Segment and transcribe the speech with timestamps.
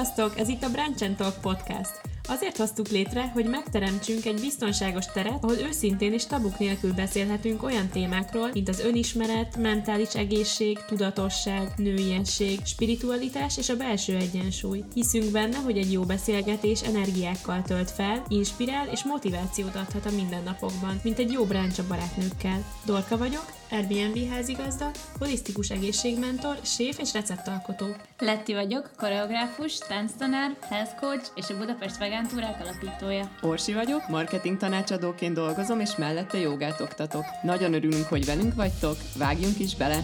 [0.00, 0.38] Sziasztok!
[0.38, 2.00] Ez itt a Brunch Talk Podcast.
[2.28, 7.88] Azért hoztuk létre, hogy megteremtsünk egy biztonságos teret, ahol őszintén és tabuk nélkül beszélhetünk olyan
[7.88, 14.84] témákról, mint az önismeret, mentális egészség, tudatosság, nőiesség, spiritualitás és a belső egyensúly.
[14.94, 21.00] Hiszünk benne, hogy egy jó beszélgetés energiákkal tölt fel, inspirál és motivációt adhat a mindennapokban,
[21.02, 22.64] mint egy jó bráncs a barátnőkkel.
[22.84, 27.86] Dorka vagyok, Airbnb házigazda, holisztikus egészségmentor, séf és receptalkotó.
[28.18, 33.30] Letti vagyok, koreográfus, tánctanár, health coach és a Budapest Vegán Túrák alapítója.
[33.40, 37.24] Orsi vagyok, marketing tanácsadóként dolgozom, és mellette jogát oktatok.
[37.42, 40.00] Nagyon örülünk, hogy velünk vagytok, vágjunk is bele!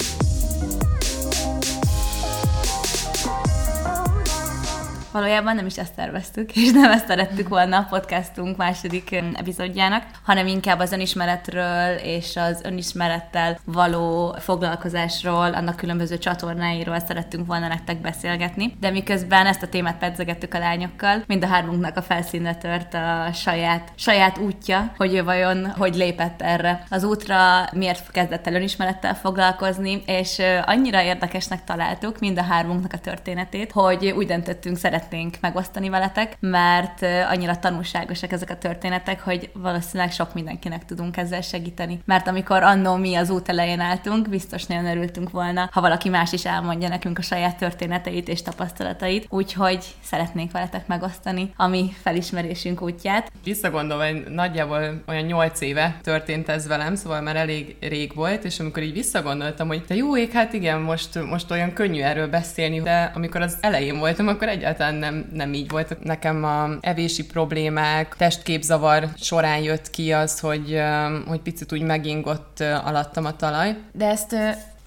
[5.16, 10.46] Valójában nem is ezt terveztük, és nem ezt szerettük volna a podcastunk második epizódjának, hanem
[10.46, 18.76] inkább az önismeretről és az önismerettel való foglalkozásról, annak különböző csatornáiról szerettünk volna nektek beszélgetni.
[18.80, 23.32] De miközben ezt a témát pedzegettük a lányokkal, mind a hármunknak a felszínre tört a
[23.32, 29.14] saját, saját útja, hogy ő vajon hogy lépett erre az útra, miért kezdett el önismerettel
[29.14, 35.36] foglalkozni, és annyira érdekesnek találtuk mind a hármunknak a történetét, hogy úgy döntöttünk, szeret szeretnénk
[35.40, 42.00] megosztani veletek, mert annyira tanulságosak ezek a történetek, hogy valószínűleg sok mindenkinek tudunk ezzel segíteni.
[42.04, 46.32] Mert amikor annó mi az út elején álltunk, biztos nagyon örültünk volna, ha valaki más
[46.32, 52.82] is elmondja nekünk a saját történeteit és tapasztalatait, úgyhogy szeretnénk veletek megosztani a mi felismerésünk
[52.82, 53.32] útját.
[53.44, 58.82] Visszagondolva, nagyjából olyan nyolc éve történt ez velem, szóval már elég rég volt, és amikor
[58.82, 63.10] így visszagondoltam, hogy te jó ég, hát igen, most, most olyan könnyű erről beszélni, de
[63.14, 66.04] amikor az elején voltam, akkor egyáltalán nem, nem így volt.
[66.04, 70.80] Nekem a evési problémák, testképzavar során jött ki az, hogy,
[71.26, 73.76] hogy picit úgy megingott alattam a talaj.
[73.92, 74.36] De ezt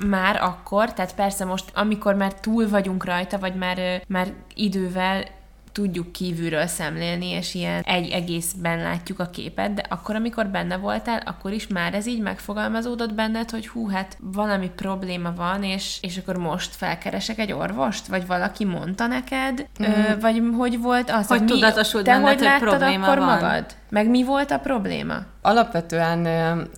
[0.08, 5.26] már akkor, tehát persze most, amikor már túl vagyunk rajta, vagy már, már idővel
[5.72, 11.22] tudjuk kívülről szemlélni, és ilyen egy egészben látjuk a képet, de akkor, amikor benne voltál,
[11.26, 16.18] akkor is már ez így megfogalmazódott benned, hogy hú, hát valami probléma van, és, és
[16.18, 18.08] akkor most felkeresek egy orvost?
[18.08, 19.68] Vagy valaki mondta neked?
[19.84, 19.86] Mm.
[19.86, 21.28] Ö, vagy hogy volt az?
[21.28, 23.28] Hogy tudatosult te benned, hogy, hogy probléma akkor van?
[23.28, 23.66] magad?
[23.90, 25.16] Meg mi volt a probléma?
[25.42, 26.26] Alapvetően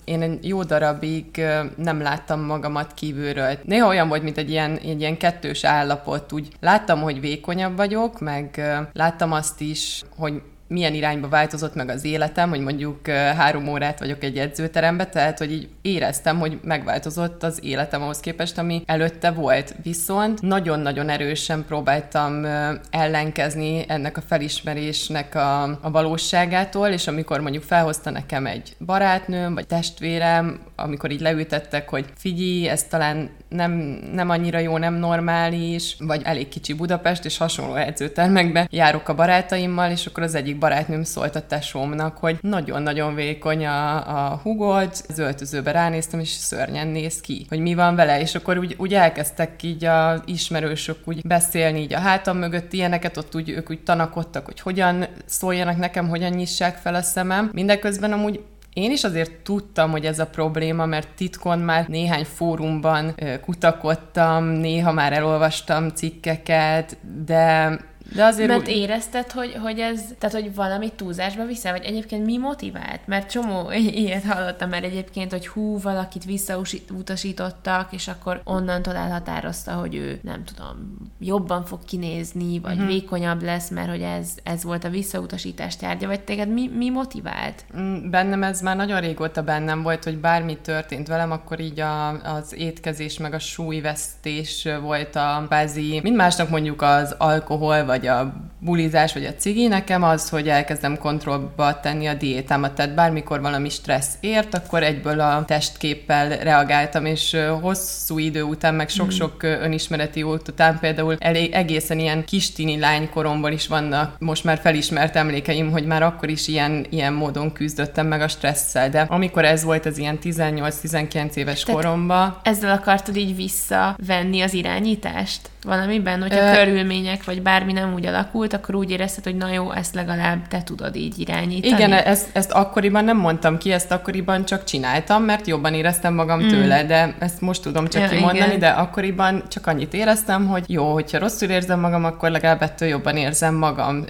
[0.03, 1.41] én egy jó darabig
[1.75, 3.57] nem láttam magamat kívülről.
[3.63, 6.31] Néha olyan volt, mint egy ilyen, egy ilyen kettős állapot.
[6.31, 8.61] Úgy láttam, hogy vékonyabb vagyok, meg
[8.93, 14.23] láttam azt is, hogy milyen irányba változott meg az életem, hogy mondjuk három órát vagyok
[14.23, 19.75] egy edzőteremben, tehát hogy így éreztem, hogy megváltozott az életem ahhoz képest, ami előtte volt.
[19.83, 22.45] Viszont nagyon-nagyon erősen próbáltam
[22.89, 29.67] ellenkezni ennek a felismerésnek a, a valóságától, és amikor mondjuk felhozta nekem egy barátnőm, vagy
[29.67, 33.71] testvérem, amikor így leültettek, hogy figyelj, ez talán nem,
[34.13, 39.91] nem annyira jó, nem normális, vagy elég kicsi Budapest, és hasonló edzőtermekbe járok a barátaimmal,
[39.91, 43.95] és akkor az egyik barátnőm szólt a tesómnak, hogy nagyon-nagyon vékony a,
[44.29, 48.57] a hugod, az öltözőbe ránéztem, és szörnyen néz ki, hogy mi van vele, és akkor
[48.57, 53.49] úgy, úgy elkezdtek így a ismerősök úgy beszélni így a hátam mögött ilyeneket, ott úgy,
[53.49, 57.49] ők úgy tanakodtak, hogy hogyan szóljanak nekem, hogyan nyissák fel a szemem.
[57.53, 58.39] Mindeközben amúgy
[58.73, 64.91] én is azért tudtam, hogy ez a probléma, mert titkon már néhány fórumban kutakodtam, néha
[64.91, 67.79] már elolvastam cikkeket, de
[68.15, 68.75] de azért Mert úgy...
[68.75, 72.99] érezted, hogy, hogy ez, tehát hogy valami túlzásba viszel, vagy egyébként mi motivált?
[73.05, 79.95] Mert csomó ilyet hallottam már egyébként, hogy hú, valakit visszautasítottak, és akkor onnantól elhatározta, hogy
[79.95, 82.87] ő, nem tudom, jobban fog kinézni, vagy uh-huh.
[82.87, 87.65] vékonyabb lesz, mert hogy ez, ez volt a visszautasítás tárgya, vagy téged mi, mi motivált?
[87.77, 92.07] Mm, bennem ez már nagyon régóta bennem volt, hogy bármi történt velem, akkor így a,
[92.21, 98.09] az étkezés meg a súlyvesztés volt a bázi, mind másnak mondjuk az alkohol, vagy vagy
[98.09, 102.73] a bulizás, vagy a cigi, nekem az, hogy elkezdem kontrollba tenni a diétámat.
[102.73, 108.89] Tehát bármikor valami stressz ért, akkor egyből a testképpel reagáltam, és hosszú idő után, meg
[108.89, 109.51] sok-sok hmm.
[109.51, 115.71] önismereti út után például elég, egészen ilyen kistini lánykoromból is vannak most már felismert emlékeim,
[115.71, 119.85] hogy már akkor is ilyen, ilyen módon küzdöttem meg a stresszel, de amikor ez volt
[119.85, 122.39] az ilyen 18-19 éves Tehát koromban...
[122.43, 125.49] Ezzel akartad így visszavenni az irányítást?
[125.63, 126.55] Valamiben, hogyha Ö...
[126.55, 130.63] körülmények, vagy bármi nem úgy alakult, akkor úgy érezted, hogy na jó, ezt legalább te
[130.63, 131.73] tudod így irányítani.
[131.73, 136.43] Igen, ezt, ezt akkoriban nem mondtam ki, ezt akkoriban csak csináltam, mert jobban éreztem magam
[136.43, 136.47] mm.
[136.47, 138.59] tőle, de ezt most tudom csak ja, kimondani, igen.
[138.59, 143.17] de akkoriban csak annyit éreztem, hogy jó, hogyha rosszul érzem magam, akkor legalább ettől jobban
[143.17, 144.05] érzem magam.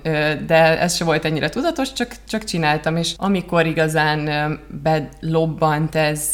[0.47, 4.29] De ez se volt ennyire tudatos, csak, csak csináltam, és amikor igazán
[4.83, 6.33] belobbant ez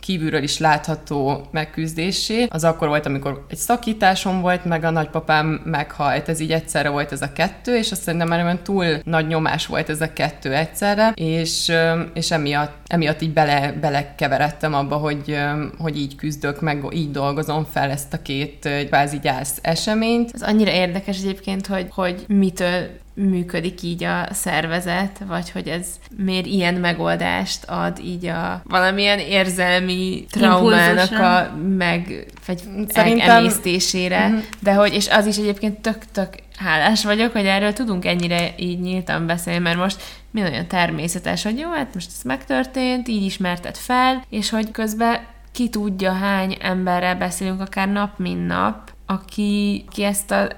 [0.00, 6.28] kívülről is látható megküzdésé, az akkor volt, amikor egy szakításom volt, meg a nagypapám meghalt.
[6.28, 9.66] Ez így egyszerre volt ez a kettő, és azt szerintem már olyan túl nagy nyomás
[9.66, 11.72] volt ez a kettő egyszerre, és,
[12.14, 15.38] és emiatt, emiatt így bele, belekeveredtem abba, hogy,
[15.78, 20.30] hogy így küzdök, meg így dolgozom fel ezt a két kvázi gyász eseményt.
[20.34, 22.88] Ez annyira érdekes egyébként, hogy, hogy mitől
[23.18, 25.86] működik így a szervezet, vagy hogy ez
[26.16, 33.36] miért ilyen megoldást ad így a valamilyen érzelmi traumának a meg, vagy Szerintem...
[33.36, 34.42] emésztésére, uh-huh.
[34.60, 39.26] de hogy, és az is egyébként tök-tök hálás vagyok, hogy erről tudunk ennyire így nyíltan
[39.26, 44.24] beszélni, mert most mi olyan természetes, hogy jó, hát most ez megtörtént, így ismerted fel,
[44.28, 45.20] és hogy közben
[45.52, 50.48] ki tudja, hány emberrel beszélünk, akár nap, mint nap, aki, ki ezt a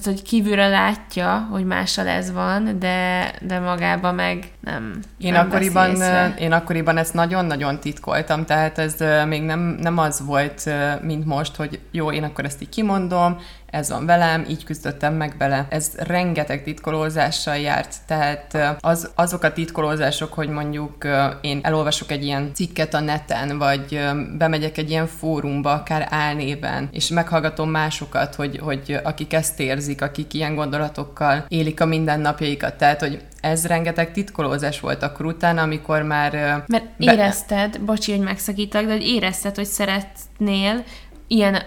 [0.00, 5.00] tehát, hogy kívülre látja, hogy mással ez van, de, de magában meg nem.
[5.18, 5.96] Én, nem akkoriban,
[6.38, 10.70] én akkoriban ezt nagyon-nagyon titkoltam, tehát ez még nem, nem az volt,
[11.02, 13.38] mint most, hogy jó, én akkor ezt így kimondom,
[13.70, 15.66] ez van velem, így küzdöttem meg bele.
[15.70, 21.06] Ez rengeteg titkolózással járt, tehát az, azok a titkolózások, hogy mondjuk
[21.40, 24.00] én elolvasok egy ilyen cikket a neten, vagy
[24.38, 30.34] bemegyek egy ilyen fórumba, akár álnéven, és meghallgatom másokat, hogy, hogy akik ezt érzik, akik
[30.34, 36.32] ilyen gondolatokkal élik a mindennapjaikat, tehát, hogy ez rengeteg titkolózás volt akkor utána, amikor már...
[36.66, 37.84] Mert érezted, be...
[37.84, 40.84] bocsi, hogy megszakítak, de hogy érezted, hogy szeretnél
[41.26, 41.62] ilyen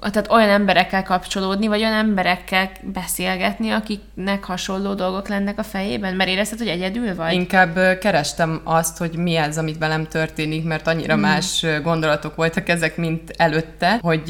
[0.00, 6.14] tehát olyan emberekkel kapcsolódni, vagy olyan emberekkel beszélgetni, akiknek hasonló dolgok lennek a fejében?
[6.14, 7.32] Mert érezted, hogy egyedül vagy?
[7.32, 11.22] Inkább kerestem azt, hogy mi ez, amit velem történik, mert annyira hmm.
[11.22, 14.22] más gondolatok voltak ezek, mint előtte, hogy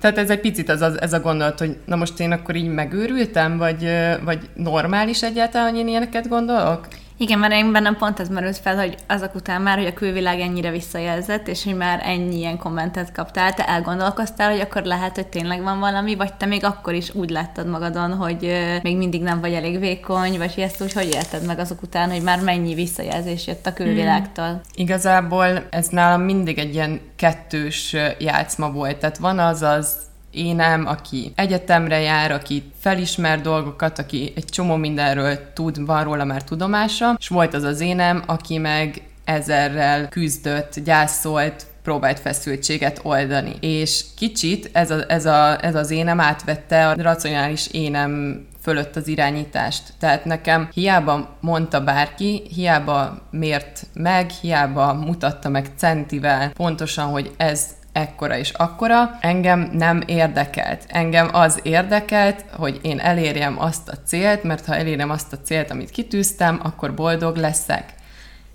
[0.00, 2.68] tehát ez egy picit az, az ez a gondolat, hogy na most én akkor így
[2.68, 3.90] megőrültem, vagy,
[4.24, 6.86] vagy normális egyáltalán, hogy én ilyeneket gondolok?
[7.22, 10.40] Igen, mert én bennem pont ez merült fel, hogy azok után már, hogy a külvilág
[10.40, 15.26] ennyire visszajelzett, és hogy már ennyi ilyen kommentet kaptál, te elgondolkoztál, hogy akkor lehet, hogy
[15.26, 18.52] tényleg van valami, vagy te még akkor is úgy láttad magadon, hogy
[18.82, 22.22] még mindig nem vagy elég vékony, vagy ezt úgy hogy élted meg azok után, hogy
[22.22, 24.46] már mennyi visszajelzés jött a külvilágtól?
[24.46, 24.60] Hmm.
[24.74, 28.96] Igazából ez nálam mindig egy ilyen kettős játszma volt.
[28.96, 35.52] Tehát van az az énem, aki egyetemre jár, aki felismer dolgokat, aki egy csomó mindenről
[35.54, 41.66] tud, van róla már tudomása, és volt az az énem, aki meg ezerrel küzdött, gyászolt,
[41.82, 43.52] próbált feszültséget oldani.
[43.60, 49.08] És kicsit ez, a, ez, a, ez az énem átvette a racionális énem fölött az
[49.08, 49.82] irányítást.
[49.98, 57.66] Tehát nekem hiába mondta bárki, hiába mért meg, hiába mutatta meg centivel pontosan, hogy ez
[57.92, 60.84] ekkora és akkora, engem nem érdekelt.
[60.88, 65.70] Engem az érdekelt, hogy én elérjem azt a célt, mert ha elérem azt a célt,
[65.70, 67.94] amit kitűztem, akkor boldog leszek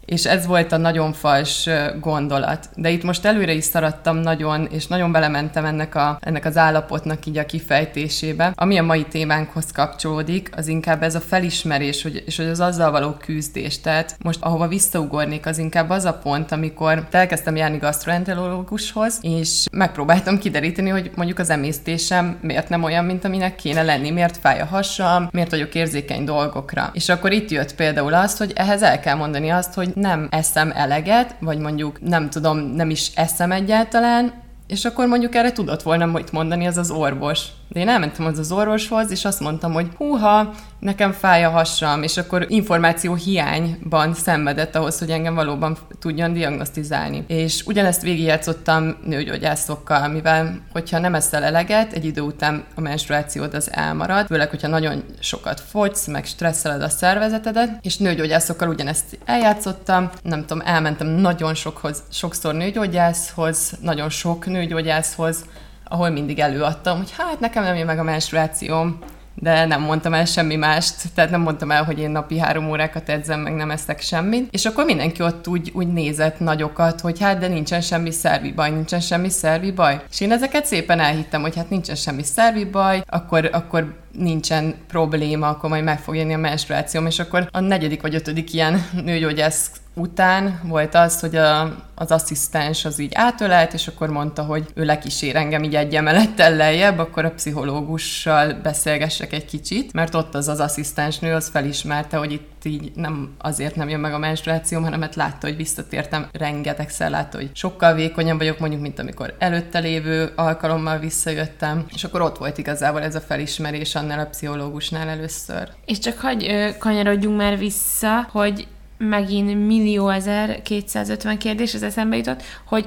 [0.07, 1.69] és ez volt a nagyon fals
[1.99, 2.69] gondolat.
[2.75, 7.25] De itt most előre is szaradtam nagyon, és nagyon belementem ennek, a, ennek az állapotnak
[7.25, 8.51] így a kifejtésébe.
[8.55, 12.91] Ami a mai témánkhoz kapcsolódik, az inkább ez a felismerés, hogy, és hogy az azzal
[12.91, 13.81] való küzdés.
[13.81, 20.37] Tehát most ahova visszaugornék, az inkább az a pont, amikor elkezdtem járni gastroenterológushoz, és megpróbáltam
[20.37, 24.65] kideríteni, hogy mondjuk az emésztésem miért nem olyan, mint aminek kéne lenni, miért fáj a
[24.65, 26.89] hasam, miért vagyok érzékeny dolgokra.
[26.93, 30.71] És akkor itt jött például az, hogy ehhez el kell mondani azt, hogy nem eszem
[30.75, 34.33] eleget, vagy mondjuk nem tudom, nem is eszem egyáltalán,
[34.67, 37.45] és akkor mondjuk erre tudott volna mit mondani az az orvos.
[37.69, 42.03] De én elmentem az az orvoshoz, és azt mondtam, hogy húha, nekem fáj a hasam,
[42.03, 47.23] és akkor információ hiányban szenvedett ahhoz, hogy engem valóban tudjon diagnosztizálni.
[47.27, 53.71] És ugyanezt végigjátszottam nőgyógyászokkal, mivel hogyha nem eszel eleget, egy idő után a menstruációd az
[53.71, 60.45] elmarad, főleg, hogyha nagyon sokat fogysz, meg stresszeled a szervezetedet, és nőgyógyászokkal ugyanezt eljátszottam, nem
[60.45, 65.45] tudom, elmentem nagyon sokhoz, sokszor nőgyógyászhoz, nagyon sok nőgyógyászhoz,
[65.87, 68.99] ahol mindig előadtam, hogy hát nekem nem jön meg a menstruációm,
[69.39, 73.09] de nem mondtam el semmi mást, tehát nem mondtam el, hogy én napi három órákat
[73.09, 77.37] edzem, meg nem eszek semmit, és akkor mindenki ott úgy, úgy nézett nagyokat, hogy hát
[77.37, 80.01] de nincsen semmi szervi baj, nincsen semmi szervi baj.
[80.11, 85.47] És én ezeket szépen elhittem, hogy hát nincsen semmi szervi baj, akkor, akkor nincsen probléma,
[85.47, 89.71] akkor majd meg fog jönni a menstruációm, és akkor a negyedik vagy ötödik ilyen nőgyógyász
[89.97, 91.61] után volt az, hogy a,
[91.95, 96.55] az asszisztens az így átölelt, és akkor mondta, hogy ő lekísér engem így egy emelettel
[96.55, 102.17] lejjebb, akkor a pszichológussal beszélgessek egy kicsit, mert ott az az asszisztens nő az felismerte,
[102.17, 106.27] hogy itt így nem azért nem jön meg a menstruációm, hanem mert látta, hogy visszatértem,
[106.31, 112.21] rengetegszer látta, hogy sokkal vékonyabb vagyok, mondjuk, mint amikor előtte lévő alkalommal visszajöttem, és akkor
[112.21, 115.69] ott volt igazából ez a felismerés annál a pszichológusnál először.
[115.85, 122.43] És csak hogy kanyarodjunk már vissza, hogy megint millió ezer 250 kérdés az eszembe jutott,
[122.65, 122.85] hogy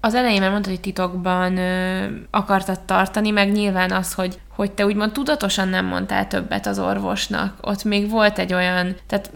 [0.00, 4.84] az elején már mondtad, hogy titokban ö, akartad tartani, meg nyilván az, hogy, hogy te
[4.84, 7.58] úgymond tudatosan nem mondtál többet az orvosnak.
[7.60, 9.30] Ott még volt egy olyan, tehát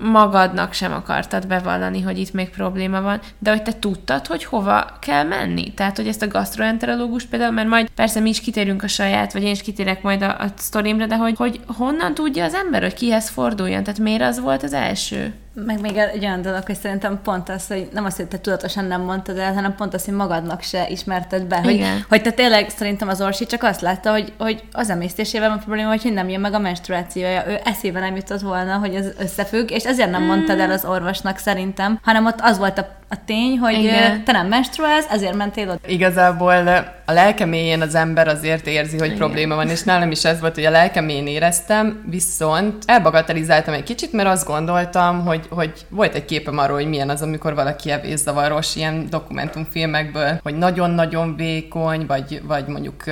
[0.00, 4.86] magadnak sem akartad bevallani, hogy itt még probléma van, de hogy te tudtad, hogy hova
[5.00, 5.74] kell menni.
[5.74, 9.42] Tehát, hogy ezt a gastroenterológus például, mert majd persze mi is kitérünk a saját, vagy
[9.42, 12.94] én is kitérek majd a, a sztorimra, de hogy, hogy honnan tudja az ember, hogy
[12.94, 13.82] kihez forduljon?
[13.82, 15.34] Tehát miért az volt az első?
[15.66, 18.84] Meg még egy olyan dolog, hogy szerintem pont az, hogy nem az, hogy te tudatosan
[18.84, 21.60] nem mondtad el, hanem pont az, hogy magadnak se ismerted be.
[21.60, 22.04] Hogy, Igen.
[22.08, 25.88] hogy te tényleg szerintem az Orsi csak azt látta, hogy, hogy az emésztésével van probléma,
[25.88, 27.46] hogy nem jön meg a menstruációja.
[27.48, 31.38] Ő eszébe nem jutott volna, hogy ez összefügg, és ezért nem mondtad el az orvosnak
[31.38, 34.24] szerintem, hanem ott az volt a, a tény, hogy Igen.
[34.24, 35.78] te nem menstruálsz, ezért mentél oda.
[35.86, 36.68] Igazából
[37.04, 39.18] a lelke mélyén az ember azért érzi, hogy Igen.
[39.18, 43.82] probléma van, és nálam is ez volt, hogy a lelke mélyén éreztem, viszont elbagatelizáltam egy
[43.82, 47.90] kicsit, mert azt gondoltam, hogy, hogy volt egy képem arról, hogy milyen az, amikor valaki
[47.90, 53.04] evészavaros ilyen dokumentumfilmekből, hogy nagyon-nagyon vékony, vagy, vagy mondjuk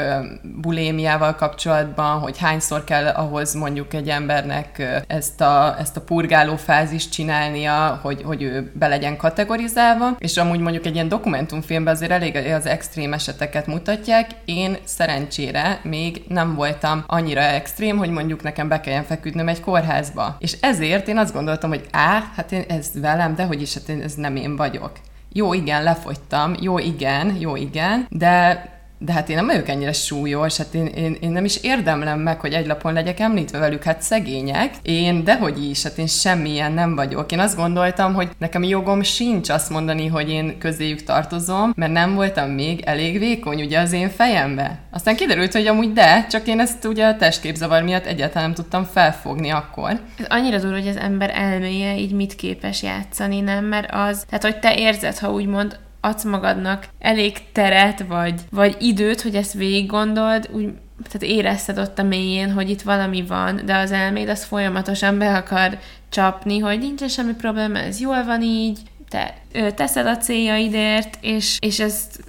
[0.60, 7.12] bulémiával kapcsolatban, hogy hányszor kell ahhoz mondjuk egy embernek ezt a, ezt a purgáló fázist
[7.12, 9.84] csinálnia, hogy, hogy ő be legyen kategorizálva,
[10.18, 14.30] és amúgy mondjuk egy ilyen dokumentumfilmben azért elég az extrém eseteket mutatják.
[14.44, 20.36] Én szerencsére még nem voltam annyira extrém, hogy mondjuk nekem be kelljen feküdnöm egy kórházba.
[20.38, 23.88] És ezért én azt gondoltam, hogy á, hát én ez velem, de hogy is, hát
[23.88, 24.92] én, ez nem én vagyok.
[25.32, 28.64] Jó, igen, lefogytam, jó, igen, jó, igen, de
[28.98, 32.40] de hát én nem vagyok ennyire súlyos, hát én, én, én nem is érdemlem meg,
[32.40, 34.74] hogy egy lapon legyek említve velük, hát szegények.
[34.82, 37.32] Én dehogy is, hát én semmilyen nem vagyok.
[37.32, 42.14] Én azt gondoltam, hogy nekem jogom sincs azt mondani, hogy én közéjük tartozom, mert nem
[42.14, 44.78] voltam még elég vékony ugye az én fejembe.
[44.90, 48.84] Aztán kiderült, hogy amúgy de, csak én ezt ugye a testképzavar miatt egyáltalán nem tudtam
[48.84, 49.90] felfogni akkor.
[50.18, 53.64] Ez annyira durva, hogy az ember elméje így mit képes játszani, nem?
[53.64, 59.20] Mert az, tehát hogy te érzed, ha úgymond adsz magadnak elég teret, vagy, vagy időt,
[59.20, 60.68] hogy ezt végig gondold, úgy
[61.02, 65.36] tehát érezted ott a mélyén, hogy itt valami van, de az elméd az folyamatosan be
[65.36, 71.18] akar csapni, hogy nincsen semmi probléma, ez jól van így, te ö, teszed a céljaidért,
[71.20, 72.20] és, és ezt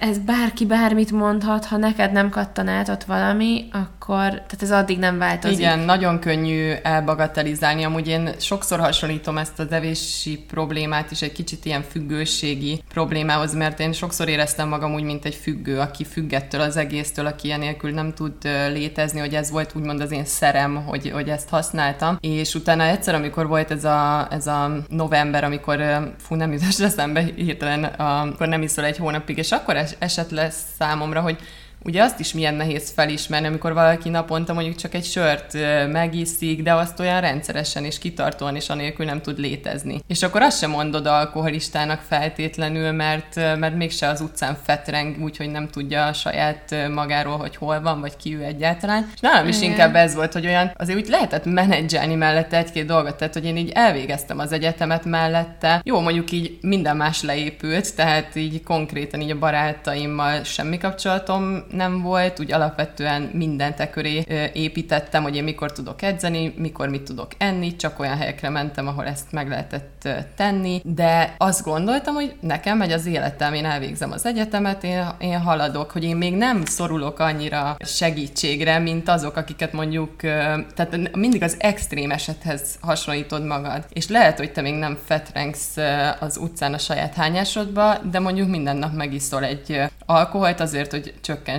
[0.00, 4.98] ez bárki bármit mondhat, ha neked nem kattan át ott valami, akkor, tehát ez addig
[4.98, 5.58] nem változik.
[5.58, 7.84] Igen, nagyon könnyű elbagatelizálni.
[7.84, 13.80] Amúgy én sokszor hasonlítom ezt az evési problémát is egy kicsit ilyen függőségi problémához, mert
[13.80, 18.12] én sokszor éreztem magam úgy, mint egy függő, aki függettől az egésztől, aki ilyenélkül nem
[18.12, 18.32] tud
[18.72, 22.16] létezni, hogy ez volt úgymond az én szerem, hogy, hogy ezt használtam.
[22.20, 25.82] És utána egyszer, amikor volt ez a, ez a november, amikor,
[26.18, 30.30] fú, nem jut eszembe hirtelen, amikor nem iszol egy hónapig, és akkor es- esett
[30.78, 31.38] számomra, hogy
[31.84, 35.52] Ugye azt is milyen nehéz felismerni, amikor valaki naponta mondjuk csak egy sört
[35.92, 40.00] megiszik, de azt olyan rendszeresen és kitartóan és anélkül nem tud létezni.
[40.06, 45.68] És akkor azt sem mondod alkoholistának feltétlenül, mert, mert mégse az utcán fetreng, úgyhogy nem
[45.68, 49.10] tudja a saját magáról, hogy hol van, vagy ki ő egyáltalán.
[49.14, 49.70] És nálam is Igen.
[49.70, 53.56] inkább ez volt, hogy olyan azért úgy lehetett menedzselni mellette egy-két dolgot, tehát hogy én
[53.56, 55.80] így elvégeztem az egyetemet mellette.
[55.84, 62.02] Jó, mondjuk így minden más leépült, tehát így konkrétan így a barátaimmal semmi kapcsolatom nem
[62.02, 67.30] volt, úgy alapvetően mindent e köré építettem, hogy én mikor tudok edzeni, mikor mit tudok
[67.38, 72.78] enni, csak olyan helyekre mentem, ahol ezt meg lehetett tenni, de azt gondoltam, hogy nekem
[72.78, 77.18] megy az életem, én elvégzem az egyetemet, én, én haladok, hogy én még nem szorulok
[77.18, 83.84] annyira segítségre, mint azok, akiket mondjuk, tehát mindig az extrém esethez hasonlítod magad.
[83.92, 85.76] És lehet, hogy te még nem fetrengsz
[86.20, 91.14] az utcán a saját hányásodba, de mondjuk minden nap megiszol egy alkoholt azért, hogy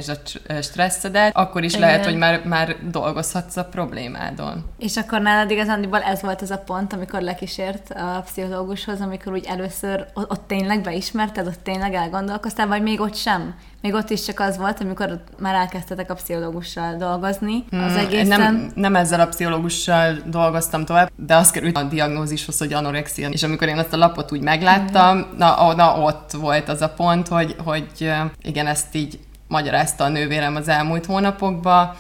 [0.06, 1.88] csökkentsd a tr- stresszedet, akkor is Igen.
[1.88, 4.66] lehet, hogy már, már dolgozhatsz a problémádon.
[4.78, 9.46] És akkor nálad igazándiból ez volt az a pont, amikor lekísért a pszichológushoz, amikor úgy
[9.46, 13.54] először ott, tényleg beismerted, ott tényleg elgondolkoztál, vagy még ott sem?
[13.82, 18.40] Még ott is csak az volt, amikor már elkezdtetek a pszichológussal dolgozni az Hmm, egészen.
[18.40, 23.30] Nem, nem ezzel a pszichológussal dolgoztam tovább, de az került a diagnózishoz, hogy anorexia.
[23.30, 25.38] És amikor én azt a lapot úgy megláttam, Mhm.
[25.38, 30.56] na, na ott volt az a pont, hogy, hogy igen, ezt így magyarázta a nővérem
[30.56, 31.96] az elmúlt hónapokban,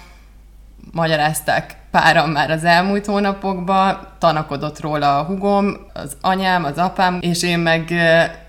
[0.92, 7.44] magyarázták páran már az elmúlt hónapokban, tanakodott róla a hugom, az anyám, az apám, és
[7.44, 7.94] én meg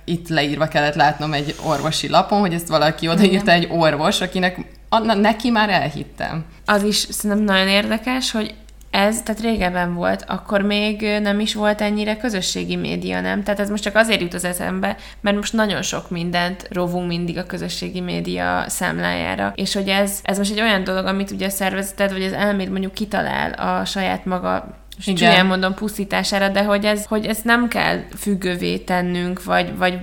[0.04, 4.98] itt leírva kellett látnom egy orvosi lapon, hogy ezt valaki odaírta egy orvos, akinek a,
[4.98, 6.44] na, neki már elhittem.
[6.64, 8.54] az is szerintem nagyon érdekes, hogy
[8.96, 13.42] ez, tehát régebben volt, akkor még nem is volt ennyire közösségi média, nem?
[13.42, 17.38] Tehát ez most csak azért jut az eszembe, mert most nagyon sok mindent rovunk mindig
[17.38, 21.50] a közösségi média számlájára, és hogy ez, ez most egy olyan dolog, amit ugye a
[21.50, 25.30] szervezeted, vagy az elméd mondjuk kitalál a saját maga most Igen.
[25.30, 29.98] csúnyán mondom pusztítására, de hogy ez, hogy ezt nem kell függővé tennünk, vagy, vagy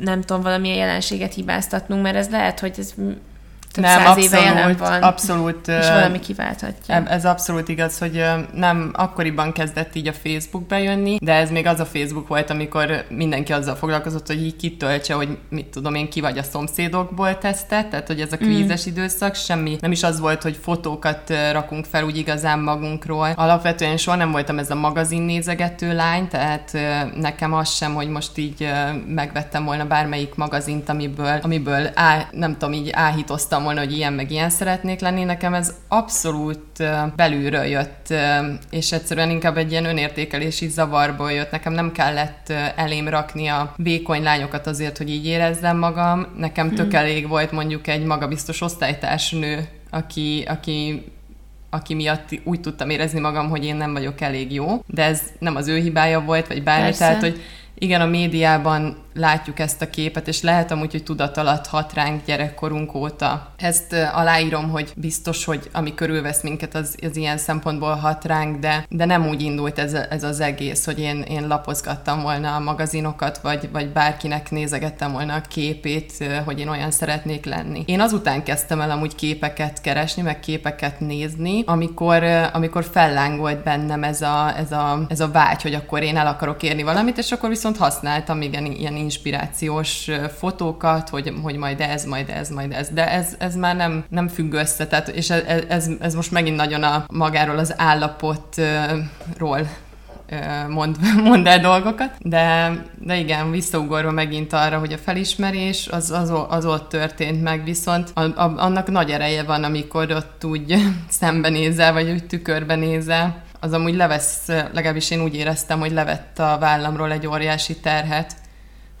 [0.00, 2.94] nem tudom, valamilyen jelenséget hibáztatnunk, mert ez lehet, hogy ez
[3.72, 7.06] több nem, száz abszolút, éve jelen van, abszolút, és valami kiválthatja.
[7.06, 8.24] Ez abszolút igaz, hogy
[8.54, 13.04] nem akkoriban kezdett így a Facebook bejönni, de ez még az a Facebook volt, amikor
[13.08, 17.86] mindenki azzal foglalkozott, hogy így kitöltse, hogy mit tudom én, ki vagy a szomszédokból tesztet,
[17.86, 18.90] tehát hogy ez a kvízes mm.
[18.90, 23.32] időszak, semmi, nem is az volt, hogy fotókat rakunk fel úgy igazán magunkról.
[23.34, 26.78] Alapvetően soha nem voltam ez a magazin nézegető lány, tehát
[27.16, 28.68] nekem az sem, hogy most így
[29.06, 34.12] megvettem volna bármelyik magazint, amiből, amiből á, nem tudom, így áhítoztam gondoltam volna, hogy ilyen
[34.12, 36.82] meg ilyen szeretnék lenni, nekem ez abszolút
[37.16, 38.14] belülről jött,
[38.70, 41.50] és egyszerűen inkább egy ilyen önértékelési zavarból jött.
[41.50, 46.26] Nekem nem kellett elém rakni a vékony lányokat azért, hogy így érezzem magam.
[46.36, 47.00] Nekem tök hmm.
[47.00, 51.04] elég volt mondjuk egy magabiztos osztálytársnő, aki, aki
[51.72, 55.56] aki miatt úgy tudtam érezni magam, hogy én nem vagyok elég jó, de ez nem
[55.56, 56.98] az ő hibája volt, vagy bármi, Persze.
[56.98, 57.40] tehát, hogy
[57.78, 62.24] igen, a médiában látjuk ezt a képet, és lehet amúgy, hogy tudat alatt hat ránk
[62.24, 63.52] gyerekkorunk óta.
[63.56, 68.86] Ezt aláírom, hogy biztos, hogy ami körülvesz minket, az, az ilyen szempontból hat ránk, de,
[68.88, 73.38] de nem úgy indult ez, ez az egész, hogy én, én lapozgattam volna a magazinokat,
[73.38, 76.12] vagy, vagy bárkinek nézegettem volna a képét,
[76.44, 77.82] hogy én olyan szeretnék lenni.
[77.86, 84.22] Én azután kezdtem el amúgy képeket keresni, meg képeket nézni, amikor, amikor fellángolt bennem ez
[84.22, 87.48] a, ez, a, ez a vágy, hogy akkor én el akarok érni valamit, és akkor
[87.48, 93.10] viszont használtam igen, ilyen inspirációs fotókat, hogy, hogy majd ez, majd ez, majd ez, de
[93.10, 96.82] ez, ez már nem, nem függ össze, tehát, és ez, ez, ez most megint nagyon
[96.82, 99.68] a magáról az állapotról
[100.68, 106.32] mond, mond el dolgokat, de, de igen, visszaugorva megint arra, hogy a felismerés az, az,
[106.48, 110.74] az ott történt meg, viszont a, a, annak nagy ereje van, amikor ott úgy
[111.20, 116.56] szembenézel, vagy úgy tükörbe nézel, az amúgy levesz, legalábbis én úgy éreztem, hogy levett a
[116.60, 118.32] vállamról egy óriási terhet,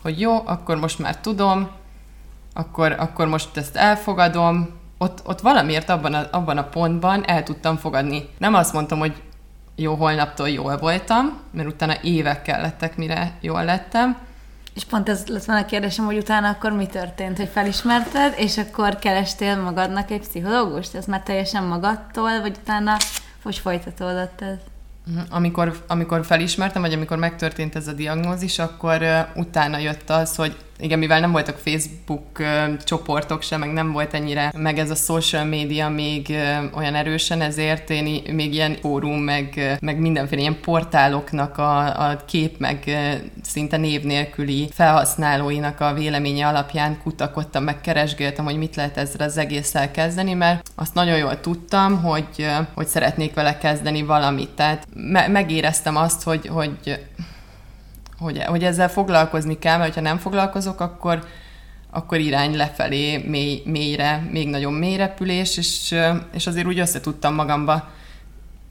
[0.02, 1.70] hogy jó, akkor most már tudom,
[2.54, 7.76] akkor, akkor most ezt elfogadom, ott, ott valamiért abban a, abban a pontban el tudtam
[7.76, 8.28] fogadni.
[8.38, 9.22] Nem azt mondtam, hogy
[9.76, 14.16] jó, holnaptól jól voltam, mert utána évek kellettek, mire jól lettem.
[14.74, 18.58] És pont ez lett volna a kérdésem, hogy utána akkor mi történt, hogy felismerted, és
[18.58, 20.94] akkor kerestél magadnak egy pszichológust?
[20.94, 22.96] Ez már teljesen magadtól, vagy utána
[23.42, 24.58] hogy folytatódott ez?
[25.06, 25.18] Mhm.
[25.30, 29.02] Amikor, amikor felismertem, vagy amikor megtörtént ez a diagnózis, akkor
[29.34, 32.42] utána jött az, hogy igen, mivel nem voltak Facebook
[32.84, 36.34] csoportok sem, meg nem volt ennyire, meg ez a social media még
[36.74, 42.58] olyan erősen, ezért én még ilyen fórum, meg, meg mindenféle ilyen portáloknak a, a kép,
[42.58, 42.98] meg
[43.42, 49.36] szinte név nélküli felhasználóinak a véleménye alapján kutakodtam, meg keresgéltem, hogy mit lehet ezzel az
[49.36, 54.50] egésszel kezdeni, mert azt nagyon jól tudtam, hogy, hogy szeretnék vele kezdeni valamit.
[54.50, 57.00] Tehát me- megéreztem azt, hogy, hogy
[58.20, 61.24] hogy, hogy ezzel foglalkozni kell, mert ha nem foglalkozok, akkor,
[61.90, 65.94] akkor irány lefelé, mély, mélyre, még nagyobb mélyrepülés, és,
[66.32, 67.88] és azért úgy össze tudtam magamba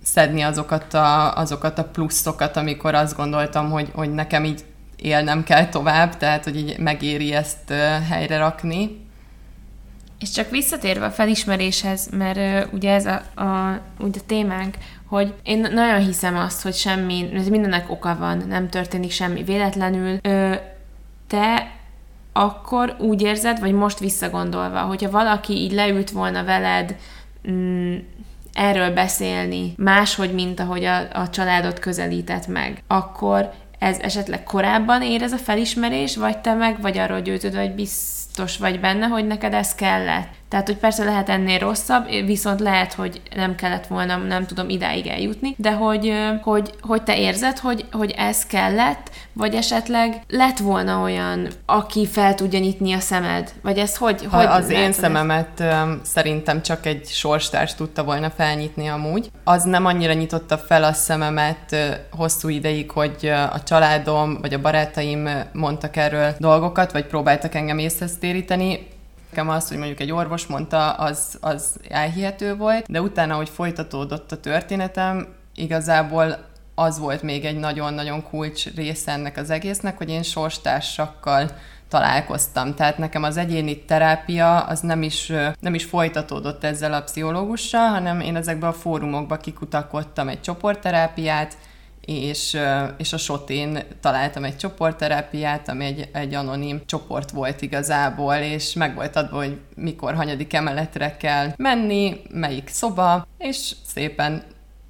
[0.03, 4.63] szedni azokat a, azokat a pluszokat, amikor azt gondoltam, hogy, hogy nekem így
[4.95, 7.73] élnem kell tovább, tehát hogy így megéri ezt
[8.09, 9.07] helyre rakni.
[10.19, 14.75] És csak visszatérve a felismeréshez, mert uh, ugye ez a, a, ugye a témánk,
[15.09, 20.17] hogy én nagyon hiszem azt, hogy semmi, mindennek oka van, nem történik semmi véletlenül.
[20.21, 20.53] Ö,
[21.27, 21.71] te
[22.33, 26.95] akkor úgy érzed, vagy most visszagondolva, hogyha valaki így leült volna veled
[27.49, 27.95] mm,
[28.53, 35.21] erről beszélni, máshogy, mint ahogy a, a családot közelített meg, akkor ez esetleg korábban ér
[35.23, 38.18] a felismerés, vagy te meg vagy arról győződve, hogy biztos
[38.57, 40.38] vagy benne, hogy neked ez kellett?
[40.49, 45.07] Tehát, hogy persze lehet ennél rosszabb, viszont lehet, hogy nem kellett volna, nem tudom, idáig
[45.07, 51.01] eljutni, de hogy, hogy, hogy te érzed, hogy, hogy ez kellett, vagy esetleg lett volna
[51.01, 53.51] olyan, aki fel tudja nyitni a szemed?
[53.61, 54.25] Vagy ez hogy?
[54.29, 56.05] Ha hogy az én szememet ezt?
[56.05, 59.31] szerintem csak egy sorstárs tudta volna felnyitni amúgy.
[59.43, 61.75] Az nem annyira nyitotta fel a szememet
[62.11, 68.17] hosszú ideig, hogy a családom vagy a barátaim mondtak erről dolgokat, vagy próbáltak engem észhez
[68.19, 68.87] téríteni
[69.29, 74.31] Nekem az, hogy mondjuk egy orvos mondta, az, az elhihető volt, de utána, hogy folytatódott
[74.31, 80.23] a történetem, igazából az volt még egy nagyon-nagyon kulcs része ennek az egésznek, hogy én
[80.23, 81.49] sorstársakkal
[81.89, 82.75] találkoztam.
[82.75, 88.19] Tehát nekem az egyéni terápia az nem is, nem is folytatódott ezzel a pszichológussal, hanem
[88.19, 91.57] én ezekbe a fórumokba kikutakodtam egy csoportterápiát,
[92.13, 92.57] és,
[92.97, 98.95] és a Sotén találtam egy csoportterápiát, ami egy, egy anonim csoport volt igazából, és meg
[98.95, 104.43] volt adva, hogy mikor, hanyadik emeletre kell menni, melyik szoba, és szépen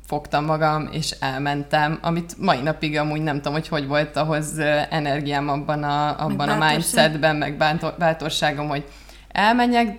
[0.06, 5.50] fogtam magam, és elmentem, amit mai napig amúgy nem tudom, hogy hogy volt ahhoz energiám
[5.50, 7.58] abban a, abban a mindsetben, meg
[7.98, 8.86] bátorságom, hogy
[9.32, 9.98] elmenjek,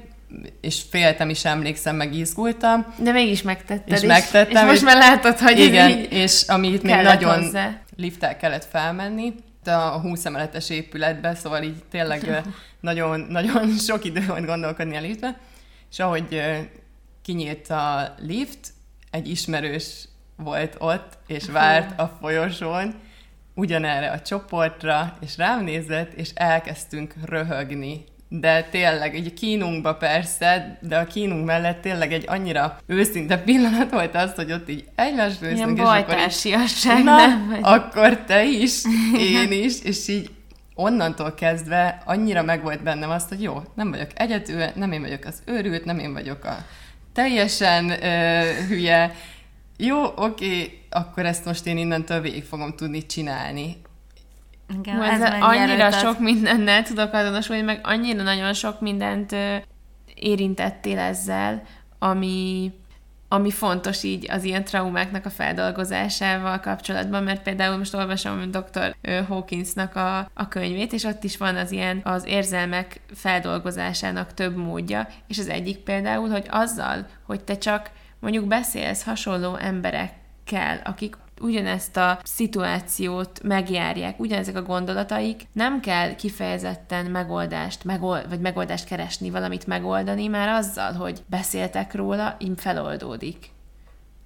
[0.60, 2.94] és féltem is, emlékszem, meg izgultam.
[2.98, 3.92] De mégis megtetted.
[3.92, 4.08] És is.
[4.08, 4.64] megtettem.
[4.64, 7.80] És most már látod, hogy Igen, és amit még nagyon hozzá.
[7.96, 12.42] liftel kellett felmenni, a 20 emeletes épületbe, szóval így tényleg
[12.80, 15.38] nagyon, nagyon sok idő volt gondolkodni a liftbe,
[15.90, 16.40] és ahogy
[17.22, 18.68] kinyílt a lift,
[19.10, 22.94] egy ismerős volt ott, és várt a folyosón,
[23.54, 28.04] ugyanerre a csoportra, és rám nézett, és elkezdtünk röhögni.
[28.32, 34.14] De tényleg, egy kínunkba persze, de a kínunk mellett tényleg egy annyira őszinte pillanat volt
[34.14, 37.58] az, hogy ott így egymásra néztünk, és akkor így, na, nem?
[37.62, 38.82] akkor te is,
[39.34, 40.30] én is, és így
[40.74, 45.42] onnantól kezdve annyira megvolt bennem azt, hogy jó, nem vagyok egyedül, nem én vagyok az
[45.46, 46.56] őrült, nem én vagyok a
[47.12, 49.14] teljesen ö, hülye,
[49.76, 53.76] jó, oké, akkor ezt most én innentől végig fogom tudni csinálni.
[54.78, 59.56] Igen, ez, ez annyira sok mindennel tudok azonosulni, meg annyira nagyon sok mindent ö,
[60.14, 61.62] érintettél ezzel,
[61.98, 62.72] ami,
[63.28, 68.96] ami fontos így az ilyen traumáknak a feldolgozásával kapcsolatban, mert például most olvasom a dr.
[69.28, 75.08] Hawkinsnak a, a könyvét, és ott is van az ilyen az érzelmek feldolgozásának több módja,
[75.28, 81.96] és az egyik például, hogy azzal, hogy te csak mondjuk beszélsz hasonló emberekkel, akik ugyanezt
[81.96, 89.66] a szituációt megjárják, ugyanezek a gondolataik, nem kell kifejezetten megoldást, megold, vagy megoldást keresni, valamit
[89.66, 93.50] megoldani, már azzal, hogy beszéltek róla, im feloldódik.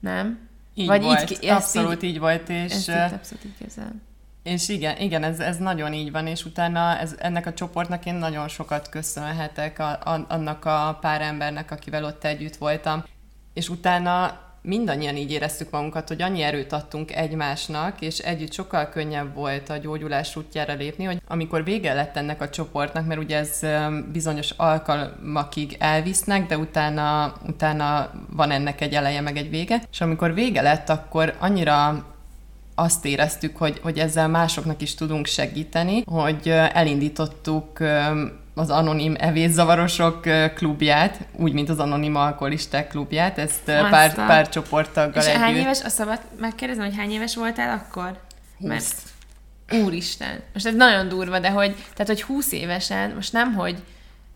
[0.00, 0.48] Nem?
[0.74, 2.72] Így vagy volt, így, abszolút így, így volt, és...
[2.72, 4.02] Ezt így abszolút így képzelem.
[4.42, 8.14] És igen, igen ez, ez nagyon így van, és utána ez, ennek a csoportnak én
[8.14, 13.04] nagyon sokat köszönhetek a, a, annak a pár embernek, akivel ott együtt voltam.
[13.52, 19.34] És utána mindannyian így éreztük magunkat, hogy annyi erőt adtunk egymásnak, és együtt sokkal könnyebb
[19.34, 23.60] volt a gyógyulás útjára lépni, hogy amikor vége lett ennek a csoportnak, mert ugye ez
[24.12, 30.34] bizonyos alkalmakig elvisznek, de utána, utána van ennek egy eleje, meg egy vége, és amikor
[30.34, 32.06] vége lett, akkor annyira
[32.74, 37.78] azt éreztük, hogy, hogy ezzel másoknak is tudunk segíteni, hogy elindítottuk
[38.54, 40.20] az anonim evészavarosok
[40.54, 43.90] klubját, úgy, mint az anonim alkoholisták klubját, ezt Aztán.
[43.90, 45.40] pár, pár csoporttaggal És együtt.
[45.40, 48.18] hány éves, a szabad megkérdezem, hogy hány éves voltál akkor?
[48.58, 48.68] 20.
[48.68, 48.94] Mert,
[49.84, 53.82] úristen, most ez nagyon durva, de hogy, tehát, hogy 20 évesen, most nem, hogy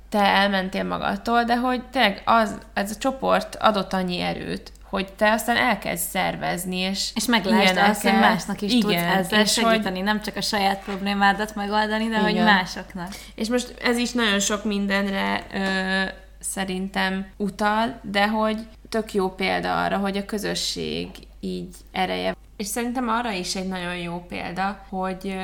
[0.08, 5.32] te elmentél magadtól, de hogy tényleg az, ez a csoport adott annyi erőt, hogy te
[5.32, 10.04] aztán elkezd szervezni, és És meglásd azt, hogy másnak is igen, tudsz ezzel segíteni, hogy...
[10.04, 12.22] nem csak a saját problémádat megoldani, de igen.
[12.22, 13.08] hogy másoknak.
[13.34, 16.02] És most ez is nagyon sok mindenre ö,
[16.40, 21.08] szerintem utal, de hogy tök jó példa arra, hogy a közösség
[21.40, 22.36] így ereje.
[22.56, 25.36] És szerintem arra is egy nagyon jó példa, hogy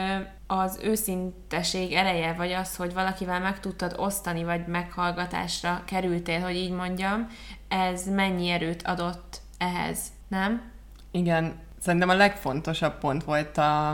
[0.46, 6.70] az őszinteség ereje, vagy az, hogy valakivel meg tudtad osztani, vagy meghallgatásra kerültél, hogy így
[6.70, 7.28] mondjam,
[7.74, 10.62] ez mennyi erőt adott ehhez, nem?
[11.10, 13.90] Igen, szerintem a legfontosabb pont volt a,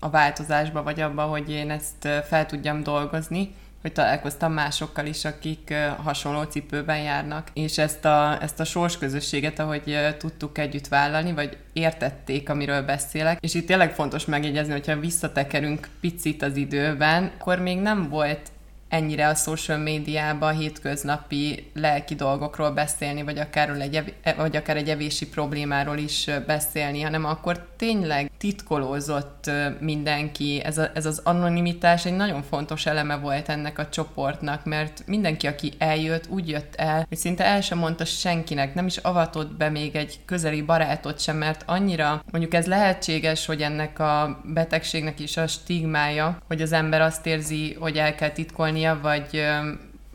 [0.00, 5.74] a változásba, vagy abba, hogy én ezt fel tudjam dolgozni, hogy találkoztam másokkal is, akik
[6.02, 12.48] hasonló cipőben járnak, és ezt a, ezt a sorsközösséget, ahogy tudtuk együtt vállalni, vagy értették,
[12.48, 18.08] amiről beszélek, és itt tényleg fontos megjegyezni, hogyha visszatekerünk picit az időben, akkor még nem
[18.08, 18.50] volt
[18.88, 25.28] ennyire a social médiában hétköznapi lelki dolgokról beszélni, vagy akár, egy, vagy akár egy evési
[25.28, 30.60] problémáról is beszélni, hanem akkor tényleg titkolózott mindenki.
[30.64, 35.46] Ez, a, ez az anonimitás egy nagyon fontos eleme volt ennek a csoportnak, mert mindenki,
[35.46, 39.68] aki eljött, úgy jött el, hogy szinte el sem mondta senkinek, nem is avatott be
[39.68, 45.36] még egy közeli barátot sem, mert annyira, mondjuk ez lehetséges, hogy ennek a betegségnek is
[45.36, 49.44] a stigmája, hogy az ember azt érzi, hogy el kell titkolnia, vagy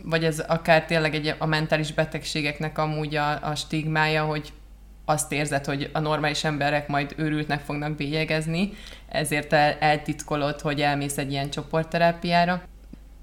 [0.03, 4.53] vagy ez akár tényleg egy, a mentális betegségeknek amúgy a, a stigmája, hogy
[5.11, 8.73] azt érzed, hogy a normális emberek majd őrültnek fognak bélyegezni,
[9.09, 12.61] ezért el, eltitkolod, hogy elmész egy ilyen csoportterápiára.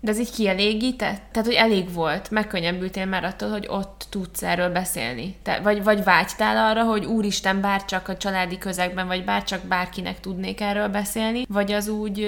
[0.00, 1.22] De ez így kielégített?
[1.32, 5.36] Tehát, hogy elég volt, megkönnyebbültél már attól, hogy ott tudsz erről beszélni?
[5.42, 10.60] Te, vagy, vagy vágytál arra, hogy úristen, bárcsak a családi közegben, vagy bárcsak bárkinek tudnék
[10.60, 11.44] erről beszélni?
[11.48, 12.20] Vagy az úgy,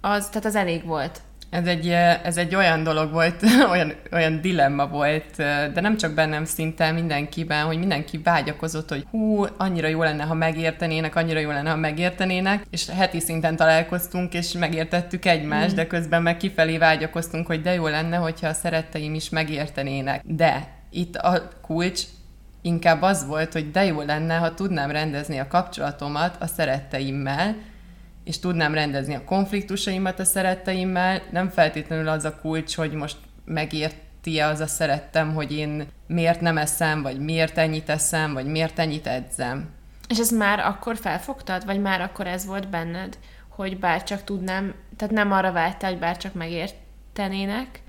[0.00, 1.20] az, tehát az elég volt?
[1.52, 1.88] Ez egy,
[2.22, 5.36] ez egy olyan dolog volt, olyan, olyan dilemma volt,
[5.72, 10.34] de nem csak bennem szinte mindenkiben, hogy mindenki vágyakozott, hogy hú, annyira jó lenne, ha
[10.34, 15.76] megértenének, annyira jó lenne, ha megértenének, és heti szinten találkoztunk, és megértettük egymást, mm.
[15.76, 20.22] de közben meg kifelé vágyakoztunk, hogy de jó lenne, hogyha a szeretteim is megértenének.
[20.24, 22.02] De itt a kulcs
[22.62, 27.56] inkább az volt, hogy de jó lenne, ha tudnám rendezni a kapcsolatomat a szeretteimmel,
[28.24, 34.38] és tudnám rendezni a konfliktusaimat a szeretteimmel, nem feltétlenül az a kulcs, hogy most megérti
[34.38, 39.06] az a szerettem, hogy én miért nem eszem, vagy miért ennyit eszem, vagy miért ennyit
[39.06, 39.68] edzem.
[40.08, 44.74] És ezt már akkor felfogtad, vagy már akkor ez volt benned, hogy bár csak tudnám,
[44.96, 47.82] tehát nem arra vágytál, hogy bár csak megértenének,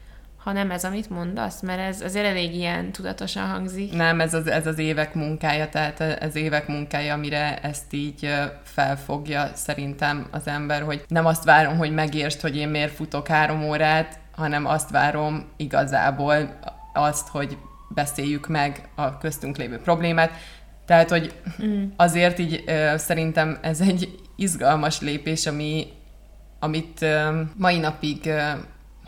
[0.43, 3.93] hanem ez, amit mondasz, mert ez azért elég ilyen tudatosan hangzik.
[3.93, 9.51] Nem, ez az, ez az évek munkája, tehát ez évek munkája, amire ezt így felfogja
[9.53, 14.19] szerintem az ember, hogy nem azt várom, hogy megértsd, hogy én miért futok három órát,
[14.35, 16.59] hanem azt várom igazából
[16.93, 17.57] azt, hogy
[17.89, 20.31] beszéljük meg a köztünk lévő problémát.
[20.85, 21.83] Tehát, hogy mm.
[21.95, 22.63] azért így
[22.95, 25.87] szerintem ez egy izgalmas lépés, ami,
[26.59, 27.05] amit
[27.57, 28.31] mai napig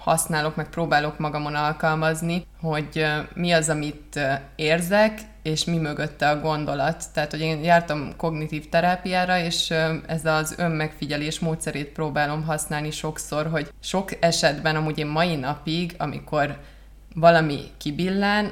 [0.06, 4.20] használok, meg próbálok magamon alkalmazni, hogy mi az, amit
[4.56, 7.04] érzek, és mi mögötte a gondolat.
[7.14, 9.74] Tehát, hogy én jártam kognitív terápiára, és
[10.08, 16.58] ez az önmegfigyelés módszerét próbálom használni sokszor, hogy sok esetben amúgy én mai napig, amikor
[17.16, 18.52] valami kibillán,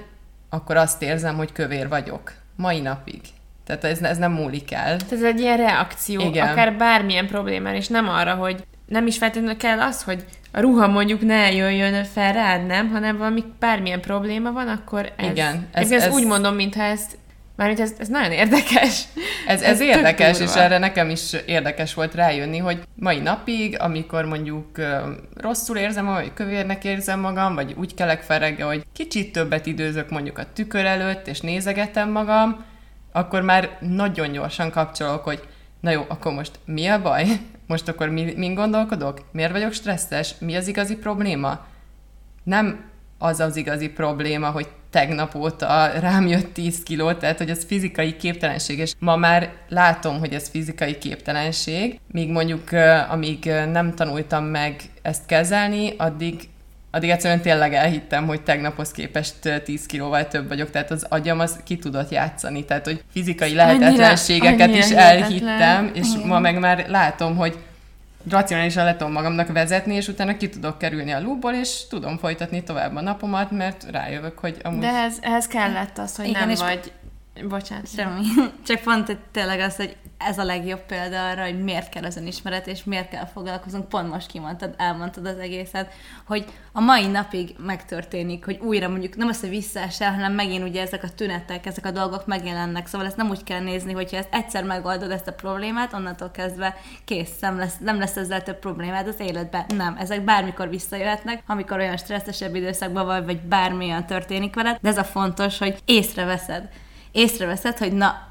[0.50, 2.34] akkor azt érzem, hogy kövér vagyok.
[2.56, 3.22] Mai napig.
[3.66, 4.98] Tehát ez, ez nem múlik el.
[4.98, 6.48] Tehát ez egy ilyen reakció, Igen.
[6.48, 10.88] akár bármilyen problémán, és nem arra, hogy nem is feltétlenül kell az, hogy a ruha
[10.88, 15.32] mondjuk ne jöjjön fel rád, nem, hanem valami bármilyen probléma van, akkor ez...
[15.32, 15.68] Igen.
[15.72, 17.18] Ez, ez, ez úgy mondom, mintha ezt
[17.56, 19.04] Mármint ez, ez nagyon érdekes.
[19.48, 24.26] Ez, ez, ez érdekes, és erre nekem is érdekes volt rájönni, hogy mai napig, amikor
[24.26, 24.68] mondjuk
[25.36, 30.10] rosszul érzem, vagy kövérnek érzem magam, vagy úgy kelek fel reggel, hogy kicsit többet időzök
[30.10, 32.66] mondjuk a tükör előtt, és nézegetem magam,
[33.12, 35.48] akkor már nagyon gyorsan kapcsolok, hogy
[35.80, 37.26] na jó, akkor most mi a baj?
[37.74, 39.20] Most akkor mi, min gondolkodok?
[39.32, 40.36] Miért vagyok stresszes?
[40.40, 41.66] Mi az igazi probléma?
[42.44, 42.86] Nem
[43.18, 48.16] az az igazi probléma, hogy tegnap óta rám jött 10 kiló, tehát hogy ez fizikai
[48.16, 52.72] képtelenség, és ma már látom, hogy ez fizikai képtelenség, míg mondjuk
[53.10, 56.50] amíg nem tanultam meg ezt kezelni, addig
[56.96, 61.60] addig egyszerűen tényleg elhittem, hogy tegnaphoz képest 10 kilóval több vagyok, tehát az agyam az
[61.64, 66.28] ki tudott játszani, tehát hogy fizikai lehetetlenségeket annyira, annyira is elhittem, és Igen.
[66.28, 67.58] ma meg már látom, hogy
[68.30, 72.64] racionálisan le tudom magamnak vezetni, és utána ki tudok kerülni a lúból, és tudom folytatni
[72.64, 74.80] tovább a napomat, mert rájövök, hogy amúgy...
[74.80, 76.92] De ehhez, ehhez kellett az, hogy Igen, nem és vagy...
[77.42, 77.88] Bocsánat.
[77.88, 78.24] Semmi.
[78.68, 82.68] Csak pont tényleg az, hogy ez a legjobb példa arra, hogy miért kell az önismeret,
[82.68, 83.90] és miért kell foglalkozunk.
[83.90, 85.94] Pont most kimondtad, elmondtad az egészet,
[86.26, 90.82] hogy a mai napig megtörténik, hogy újra mondjuk nem az, hogy visszaesel, hanem megint ugye
[90.82, 92.88] ezek a tünetek, ezek a dolgok megjelennek.
[92.88, 96.78] Szóval ezt nem úgy kell nézni, hogyha ezt egyszer megoldod ezt a problémát, onnantól kezdve
[97.06, 99.66] kész, nem lesz, nem lesz ezzel több problémád az életben.
[99.68, 104.98] Nem, ezek bármikor visszajöhetnek, amikor olyan stresszesebb időszakban vagy, vagy bármilyen történik veled, de ez
[104.98, 106.70] a fontos, hogy észreveszed.
[107.14, 108.28] Észreveszed, hogy na,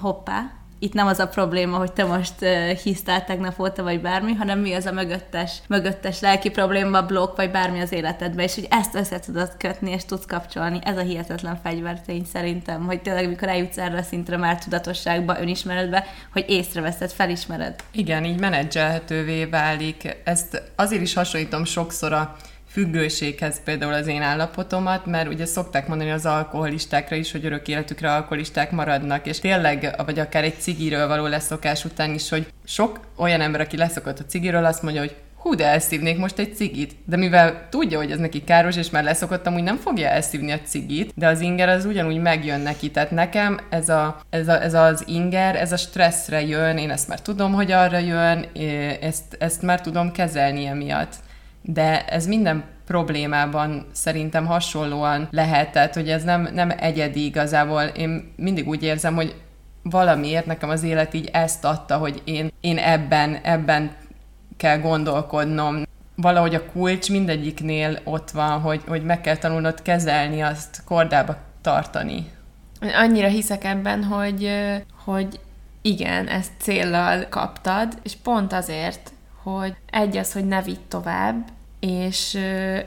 [0.00, 4.34] hoppá, itt nem az a probléma, hogy te most uh, hisztál tegnap óta, vagy bármi,
[4.34, 8.66] hanem mi az a mögöttes, mögöttes lelki probléma, blokk, vagy bármi az életedben, és hogy
[8.70, 10.78] ezt össze tudod kötni, és tudsz kapcsolni.
[10.82, 16.04] Ez a hihetetlen fegyvertény szerintem, hogy tényleg, mikor eljutsz erre a szintre már tudatosságba, önismeretbe,
[16.32, 17.74] hogy észreveszed, felismered.
[17.92, 20.16] Igen, így menedzselhetővé válik.
[20.24, 22.36] Ezt azért is hasonlítom sokszor a
[22.76, 28.12] függőséghez például az én állapotomat, mert ugye szokták mondani az alkoholistákra is, hogy örök életükre
[28.12, 33.40] alkoholisták maradnak, és tényleg, vagy akár egy cigiről való leszokás után is, hogy sok olyan
[33.40, 36.96] ember, aki leszokott a cigiről, azt mondja, hogy hú, de elszívnék most egy cigit.
[37.04, 40.60] De mivel tudja, hogy ez neki káros, és már leszokottam, úgy nem fogja elszívni a
[40.60, 42.90] cigit, de az inger az ugyanúgy megjön neki.
[42.90, 47.08] Tehát nekem ez, a, ez, a, ez az inger, ez a stresszre jön, én ezt
[47.08, 48.46] már tudom, hogy arra jön,
[49.00, 51.24] ezt, ezt már tudom kezelni emiatt
[51.66, 57.82] de ez minden problémában szerintem hasonlóan lehet, tehát hogy ez nem, nem egyedi igazából.
[57.82, 59.34] Én mindig úgy érzem, hogy
[59.82, 63.90] valamiért nekem az élet így ezt adta, hogy én, én ebben, ebben
[64.56, 65.82] kell gondolkodnom.
[66.14, 72.30] Valahogy a kulcs mindegyiknél ott van, hogy, hogy meg kell tanulnod kezelni, azt kordába tartani.
[72.80, 74.50] Annyira hiszek ebben, hogy,
[75.04, 75.40] hogy
[75.82, 81.48] igen, ezt céllal kaptad, és pont azért, hogy egy az, hogy ne vidd tovább,
[81.86, 82.38] és,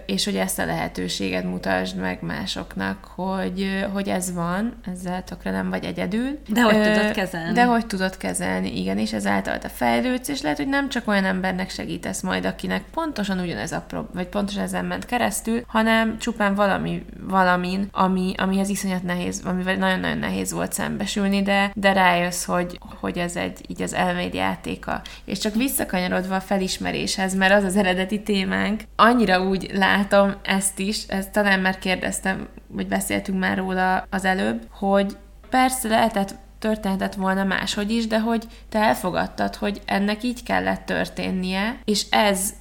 [0.05, 5.69] és hogy ezt a lehetőséget mutasd meg másoknak, hogy, hogy ez van, ezzel tökre nem
[5.69, 6.39] vagy egyedül.
[6.47, 7.53] De hogy tudod kezelni.
[7.53, 11.25] De hogy tudod kezelni, igen, és ezáltal te fejlődsz, és lehet, hogy nem csak olyan
[11.25, 16.55] embernek segítesz majd, akinek pontosan ugyanez a prob- vagy pontosan ezen ment keresztül, hanem csupán
[16.55, 22.79] valami, valamin, ami, amihez iszonyat nehéz, amivel nagyon-nagyon nehéz volt szembesülni, de, de rájössz, hogy,
[22.99, 25.01] hogy ez egy így az elméd játéka.
[25.25, 31.04] És csak visszakanyarodva a felismeréshez, mert az az eredeti témánk, annyira úgy látom ezt is,
[31.08, 35.17] ezt talán már kérdeztem, vagy beszéltünk már róla az előbb, hogy
[35.49, 41.80] persze lehetett történhetett volna máshogy is, de hogy te elfogadtad, hogy ennek így kellett történnie,
[41.86, 42.54] és ez,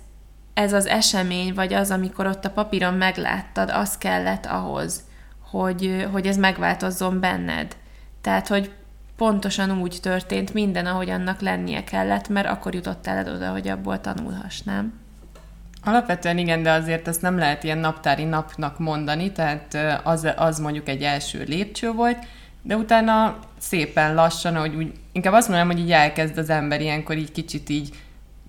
[0.55, 5.03] ez az esemény, vagy az, amikor ott a papíron megláttad, az kellett ahhoz,
[5.51, 7.77] hogy, hogy ez megváltozzon benned.
[8.21, 8.73] Tehát, hogy
[9.17, 14.01] pontosan úgy történt minden, ahogy annak lennie kellett, mert akkor jutott el oda, hogy abból
[14.01, 14.93] tanulhass, nem?
[15.85, 20.89] Alapvetően igen, de azért ezt nem lehet ilyen naptári napnak mondani, tehát az, az mondjuk
[20.89, 22.19] egy első lépcső volt,
[22.63, 27.17] de utána szépen lassan, hogy úgy, inkább azt mondanám, hogy így elkezd az ember ilyenkor
[27.17, 27.91] így kicsit így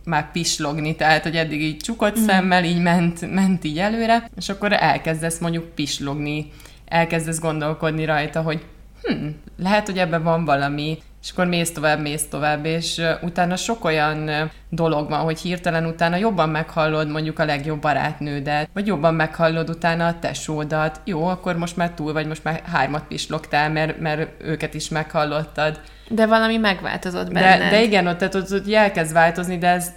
[0.03, 2.23] már pislogni, tehát, hogy eddig így csukott mm.
[2.23, 6.51] szemmel, így ment, ment így előre, és akkor elkezdesz mondjuk pislogni,
[6.85, 8.65] elkezdesz gondolkodni rajta, hogy
[9.03, 13.83] hm, lehet, hogy ebben van valami, és akkor mész tovább, mész tovább, és utána sok
[13.83, 19.69] olyan dolog van, hogy hirtelen utána jobban meghallod mondjuk a legjobb barátnődet, vagy jobban meghallod
[19.69, 21.01] utána a tesódat.
[21.03, 25.79] Jó, akkor most már túl vagy, most már hármat pislogtál, mert, mert őket is meghallottad.
[26.09, 27.59] De valami megváltozott benned.
[27.59, 29.91] De, de igen, ott, tehát ott, ott elkezd változni, de ez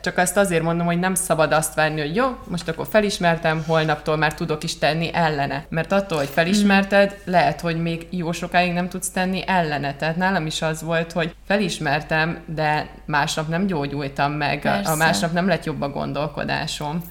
[0.00, 4.16] csak ezt azért mondom, hogy nem szabad azt várni, hogy jó, most akkor felismertem, holnaptól
[4.16, 5.64] már tudok is tenni ellene.
[5.68, 9.94] Mert attól, hogy felismerted, lehet, hogy még jó sokáig nem tudsz tenni ellene.
[9.94, 14.90] Tehát nálam is az volt, hogy felismertem, de másnap nem gyógyultam meg, Persze.
[14.90, 17.02] a másnap nem lett jobb a gondolkodásom.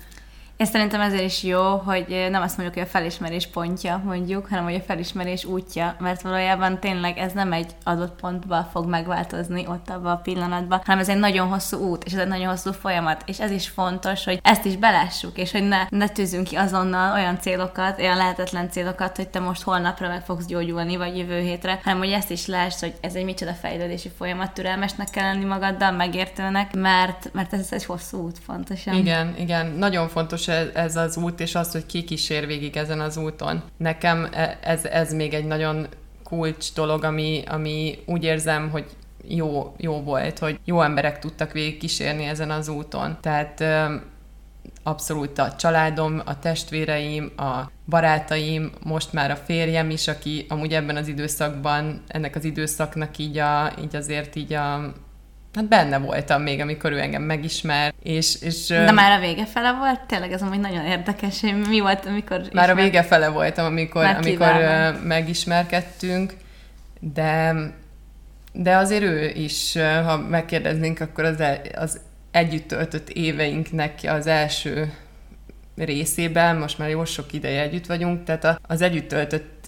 [0.62, 4.63] Én szerintem ezért is jó, hogy nem azt mondjuk, hogy a felismerés pontja mondjuk, hanem
[4.63, 9.89] hogy a felismerés útja, mert valójában tényleg ez nem egy adott pontba fog megváltozni ott
[9.89, 13.24] abban a pillanatban, hanem ez egy nagyon hosszú út, és ez egy nagyon hosszú folyamat,
[13.26, 17.13] és ez is fontos, hogy ezt is belássuk, és hogy ne, ne tűzünk ki azonnal
[17.13, 21.80] olyan célokat, olyan lehetetlen célokat, hogy te most holnapra meg fogsz gyógyulni, vagy jövő hétre,
[21.84, 25.91] hanem hogy ezt is láss, hogy ez egy micsoda fejlődési folyamat, türelmesnek kell lenni magaddal,
[25.91, 28.93] megértőnek, mert, mert ez egy hosszú út fontosan.
[28.93, 33.18] Igen, igen, nagyon fontos ez az út, és az, hogy ki kísér végig ezen az
[33.18, 33.64] úton.
[33.78, 35.88] Nekem e, ez, ez még egy nagyon
[36.24, 38.86] kulcs dolog, ami, ami úgy érzem, hogy
[39.28, 43.18] jó, jó volt, hogy jó emberek tudtak végig kísérni ezen az úton.
[43.22, 43.64] Tehát
[44.84, 50.96] abszolút a családom, a testvéreim, a barátaim, most már a férjem is, aki amúgy ebben
[50.96, 54.94] az időszakban, ennek az időszaknak így, a, így azért így a
[55.54, 58.42] Hát benne voltam még, amikor ő engem megismer, és...
[58.42, 60.00] és De már a vége fele volt?
[60.02, 61.42] Tényleg ez amúgy nagyon érdekes.
[61.68, 62.38] Mi volt, amikor...
[62.38, 62.70] Már ismert...
[62.70, 64.54] a vége fele voltam, amikor, amikor
[65.04, 66.34] megismerkedtünk,
[67.00, 67.54] de,
[68.54, 72.00] de azért ő is, ha megkérdeznénk, akkor az, el, az
[72.32, 74.94] együtt töltött éveinknek az első
[75.76, 79.61] részében, most már jó sok ideje együtt vagyunk, tehát az együtt töltött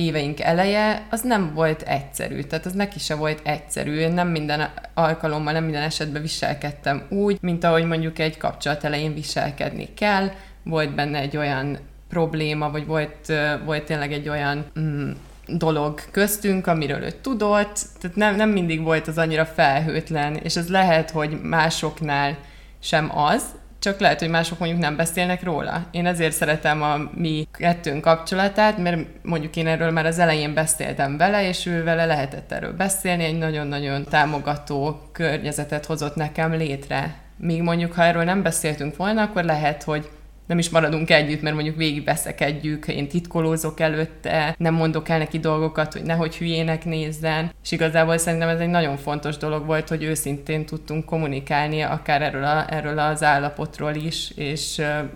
[0.00, 3.98] éveink eleje, az nem volt egyszerű, tehát az neki se volt egyszerű.
[3.98, 9.14] Én nem minden alkalommal, nem minden esetben viselkedtem úgy, mint ahogy mondjuk egy kapcsolat elején
[9.14, 10.30] viselkedni kell.
[10.64, 13.32] Volt benne egy olyan probléma, vagy volt,
[13.64, 15.10] volt tényleg egy olyan mm,
[15.46, 20.68] dolog köztünk, amiről ő tudott, tehát nem, nem mindig volt az annyira felhőtlen, és ez
[20.68, 22.36] lehet, hogy másoknál
[22.82, 23.42] sem az,
[23.80, 25.86] csak lehet, hogy mások mondjuk nem beszélnek róla.
[25.90, 31.16] Én ezért szeretem a mi kettőnk kapcsolatát, mert mondjuk én erről már az elején beszéltem
[31.16, 37.14] vele, és ő vele lehetett erről beszélni, egy nagyon-nagyon támogató környezetet hozott nekem létre.
[37.36, 40.08] Míg mondjuk, ha erről nem beszéltünk volna, akkor lehet, hogy
[40.50, 45.38] nem is maradunk együtt, mert mondjuk végig veszekedjük, én titkolózok előtte, nem mondok el neki
[45.38, 47.52] dolgokat, hogy nehogy hülyének nézzen.
[47.62, 52.44] És igazából szerintem ez egy nagyon fontos dolog volt, hogy őszintén tudtunk kommunikálni akár erről,
[52.44, 55.10] a, erről az állapotról is, és uh,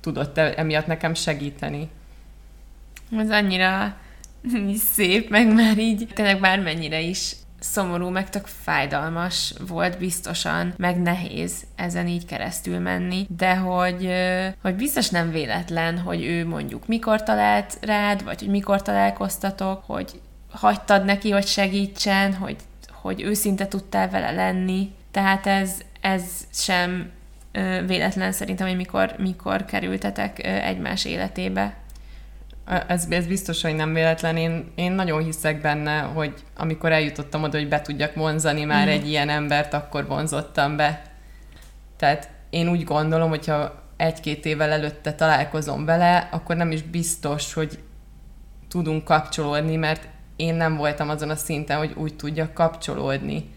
[0.00, 1.88] tudott emiatt nekem segíteni.
[3.18, 3.96] Ez annyira
[4.94, 11.66] szép, meg már így tényleg bármennyire is szomorú, meg tök fájdalmas volt biztosan, meg nehéz
[11.76, 14.10] ezen így keresztül menni, de hogy,
[14.62, 20.20] hogy biztos nem véletlen, hogy ő mondjuk mikor talált rád, vagy hogy mikor találkoztatok, hogy
[20.50, 22.56] hagytad neki, hogy segítsen, hogy,
[22.92, 27.10] hogy őszinte tudtál vele lenni, tehát ez, ez sem
[27.86, 31.74] véletlen szerintem, hogy mikor, mikor kerültetek egymás életébe.
[32.66, 34.36] Ez, ez biztos, hogy nem véletlen.
[34.36, 38.90] Én, én nagyon hiszek benne, hogy amikor eljutottam oda, hogy be tudjak vonzani már mm.
[38.90, 41.02] egy ilyen embert, akkor vonzottam be.
[41.96, 47.78] Tehát én úgy gondolom, hogyha egy-két évvel előtte találkozom vele, akkor nem is biztos, hogy
[48.68, 53.50] tudunk kapcsolódni, mert én nem voltam azon a szinten, hogy úgy tudjak kapcsolódni.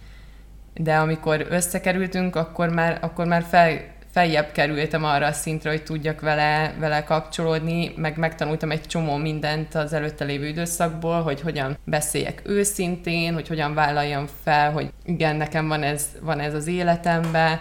[0.73, 3.79] De amikor összekerültünk, akkor már, akkor már fel,
[4.20, 9.76] feljebb kerültem arra a szintre, hogy tudjak vele, vele kapcsolódni, meg megtanultam egy csomó mindent
[9.76, 15.67] az előtte lévő időszakból, hogy hogyan beszéljek őszintén, hogy hogyan vállaljam fel, hogy igen, nekem
[15.67, 17.59] van ez, van ez az életemben.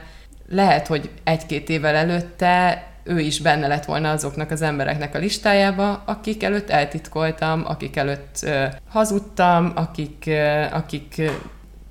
[0.48, 6.02] Lehet, hogy egy-két évvel előtte ő is benne lett volna azoknak az embereknek a listájába,
[6.06, 11.30] akik előtt eltitkoltam, akik előtt uh, hazudtam, akik, uh, akik uh,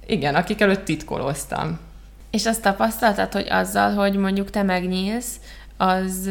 [0.05, 1.85] igen, akik előtt titkoloztam.
[2.31, 5.35] És azt tapasztaltad, hogy azzal, hogy mondjuk te megnyílsz,
[5.77, 6.29] az,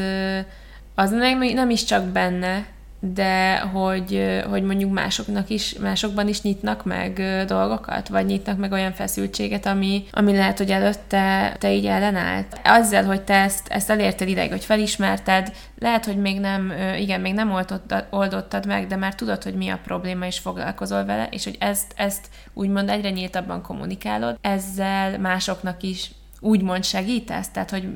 [0.94, 2.66] az nem, nem is csak benne,
[3.00, 8.92] de hogy, hogy mondjuk másoknak is, másokban is nyitnak meg dolgokat, vagy nyitnak meg olyan
[8.92, 12.60] feszültséget, ami, ami lehet, hogy előtte te így ellenállt.
[12.64, 17.34] Azzal, hogy te ezt, ezt elérted ideig, hogy felismerted, lehet, hogy még nem, igen, még
[17.34, 21.44] nem oldottad, oldottad meg, de már tudod, hogy mi a probléma, és foglalkozol vele, és
[21.44, 27.88] hogy ezt, ezt úgymond egyre nyíltabban kommunikálod, ezzel másoknak is úgymond segítesz, tehát hogy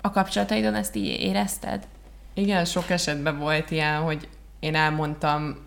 [0.00, 1.82] a kapcsolataidon ezt így érezted?
[2.34, 4.28] Igen, sok esetben volt ilyen, hogy
[4.60, 5.66] én elmondtam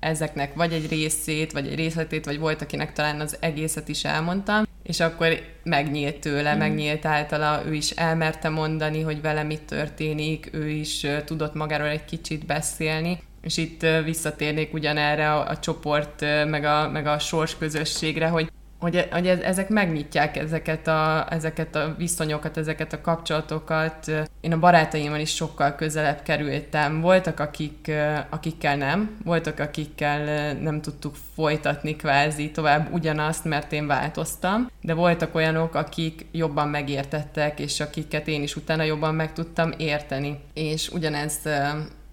[0.00, 4.64] ezeknek vagy egy részét, vagy egy részletét, vagy volt, akinek talán az egészet is elmondtam,
[4.82, 6.58] és akkor megnyílt tőle, mm.
[6.58, 12.04] megnyílt általa, ő is elmerte mondani, hogy vele mit történik, ő is tudott magáról egy
[12.04, 18.28] kicsit beszélni, és itt visszatérnék ugyanerre a, a csoport, meg a, meg a sors közösségre,
[18.28, 24.10] hogy hogy, hogy ezek megnyitják ezeket a, ezeket a viszonyokat, ezeket a kapcsolatokat.
[24.40, 27.00] Én a barátaimmal is sokkal közelebb kerültem.
[27.00, 27.92] Voltak, akik,
[28.30, 35.34] akikkel nem, voltak, akikkel nem tudtuk folytatni kvázi tovább ugyanazt, mert én változtam, de voltak
[35.34, 40.40] olyanok, akik jobban megértettek, és akiket én is utána jobban meg tudtam érteni.
[40.54, 41.40] És ugyanez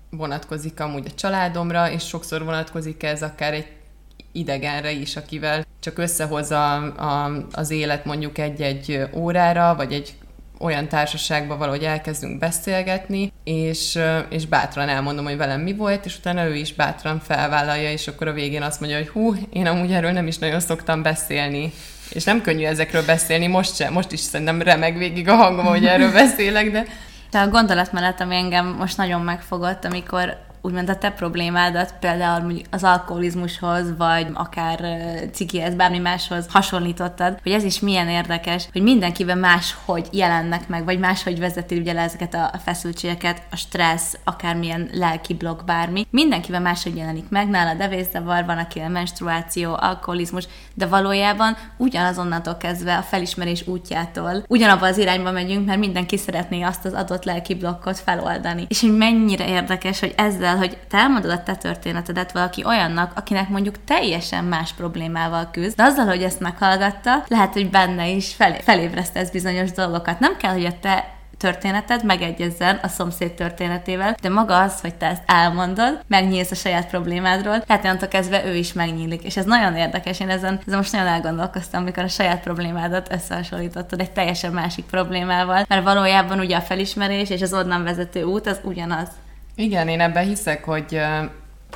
[0.09, 3.67] vonatkozik amúgy a családomra, és sokszor vonatkozik ez akár egy
[4.33, 10.13] idegenre is, akivel csak összehozza a, az élet mondjuk egy-egy órára, vagy egy
[10.59, 16.45] olyan társaságban valahogy elkezdünk beszélgetni, és, és bátran elmondom, hogy velem mi volt, és utána
[16.45, 20.11] ő is bátran felvállalja, és akkor a végén azt mondja, hogy hú, én amúgy erről
[20.11, 21.71] nem is nagyon szoktam beszélni.
[22.09, 25.85] És nem könnyű ezekről beszélni, most sem, most is szerintem remeg végig a hangom, hogy
[25.85, 26.85] erről beszélek, de...
[27.31, 32.83] De a gondolatmenet, ami engem most nagyon megfogott, amikor úgymond a te problémádat például az
[32.83, 34.79] alkoholizmushoz, vagy akár
[35.33, 40.99] cikihez, bármi máshoz hasonlítottad, hogy ez is milyen érdekes, hogy mindenkiben máshogy jelennek meg, vagy
[40.99, 46.07] máshogy vezeti ugye le ezeket a feszültségeket, a stressz, akármilyen lelki blokk, bármi.
[46.09, 52.97] Mindenkiben máshogy jelenik meg, nála devészavar, van, aki a menstruáció, alkoholizmus, de valójában ugyanazonnantól kezdve
[52.97, 57.99] a felismerés útjától ugyanabba az irányba megyünk, mert mindenki szeretné azt az adott lelki blokkot
[57.99, 58.65] feloldani.
[58.67, 63.11] És hogy mennyire érdekes, hogy ezzel el, hogy te elmondod a te történetedet valaki olyannak,
[63.15, 68.33] akinek mondjuk teljesen más problémával küzd, de azzal, hogy ezt meghallgatta, lehet, hogy benne is
[68.33, 70.19] fel, felébresztesz bizonyos dolgokat.
[70.19, 75.05] Nem kell, hogy a te történeted megegyezzen a szomszéd történetével, de maga az, hogy te
[75.05, 79.23] ezt elmondod, megnyílsz a saját problémádról, tehát onnantól kezdve ő is megnyílik.
[79.23, 83.99] És ez nagyon érdekes, én ezen, ezen most nagyon elgondolkoztam, amikor a saját problémádat összehasonlítottad
[83.99, 88.59] egy teljesen másik problémával, mert valójában ugye a felismerés és az onnan vezető út az
[88.63, 89.07] ugyanaz.
[89.55, 90.99] Igen, én ebben hiszek, hogy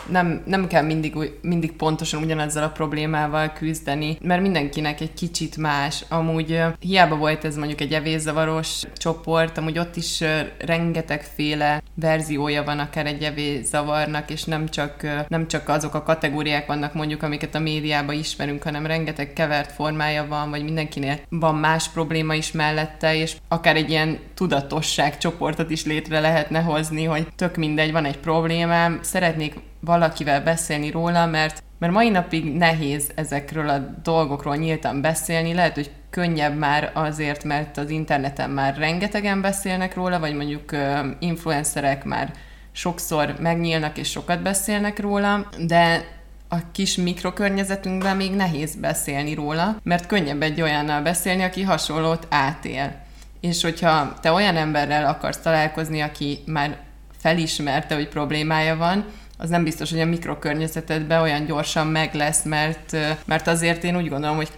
[0.10, 6.06] nem, nem kell mindig, mindig pontosan ugyanezzel a problémával küzdeni, mert mindenkinek egy kicsit más.
[6.10, 10.24] Amúgy hiába volt ez mondjuk egy evészavaros csoport, amúgy ott is
[10.58, 16.94] rengetegféle verziója van akár egy evészavarnak, és nem csak, nem csak azok a kategóriák vannak
[16.94, 22.34] mondjuk, amiket a médiában ismerünk, hanem rengeteg kevert formája van, vagy mindenkinél van más probléma
[22.34, 27.92] is mellette, és akár egy ilyen tudatosság csoportot is létre lehetne hozni, hogy tök mindegy,
[27.92, 34.56] van egy problémám, szeretnék valakivel beszélni róla, mert, mert mai napig nehéz ezekről a dolgokról
[34.56, 35.54] nyíltan beszélni.
[35.54, 40.72] Lehet, hogy könnyebb már azért, mert az interneten már rengetegen beszélnek róla, vagy mondjuk
[41.20, 42.32] influencerek már
[42.72, 46.06] sokszor megnyílnak és sokat beszélnek róla, de
[46.50, 52.96] a kis mikrokörnyezetünkben még nehéz beszélni róla, mert könnyebb egy olyannal beszélni, aki hasonlót átél.
[53.42, 56.78] És hogyha te olyan emberrel akarsz találkozni, aki már
[57.18, 59.06] felismerte, hogy problémája van,
[59.38, 64.10] az nem biztos, hogy a mikrokörnyezetedben olyan gyorsan meg lesz, mert, mert azért én úgy
[64.10, 64.52] gondolom, hogy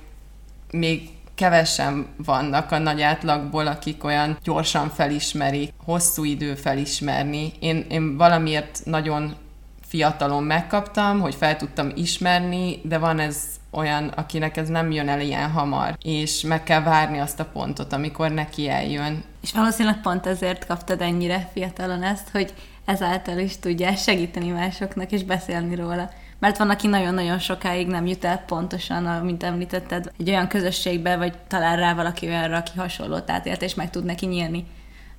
[0.71, 7.51] még kevesen vannak a nagy átlagból, akik olyan gyorsan felismerik, hosszú idő felismerni.
[7.59, 9.36] Én, én valamiért nagyon
[9.88, 13.38] fiatalon megkaptam, hogy fel tudtam ismerni, de van ez
[13.71, 17.93] olyan, akinek ez nem jön el ilyen hamar, és meg kell várni azt a pontot,
[17.93, 19.23] amikor neki eljön.
[19.41, 22.53] És valószínűleg pont ezért kaptad ennyire fiatalon ezt, hogy
[22.89, 26.09] ezáltal is tudja segíteni másoknak és beszélni róla.
[26.39, 31.33] Mert van, aki nagyon-nagyon sokáig nem jut el pontosan, mint említetted, egy olyan közösségbe, vagy
[31.47, 34.65] talál rá valaki olyanra, aki hasonlót átélt, és meg tud neki nyílni.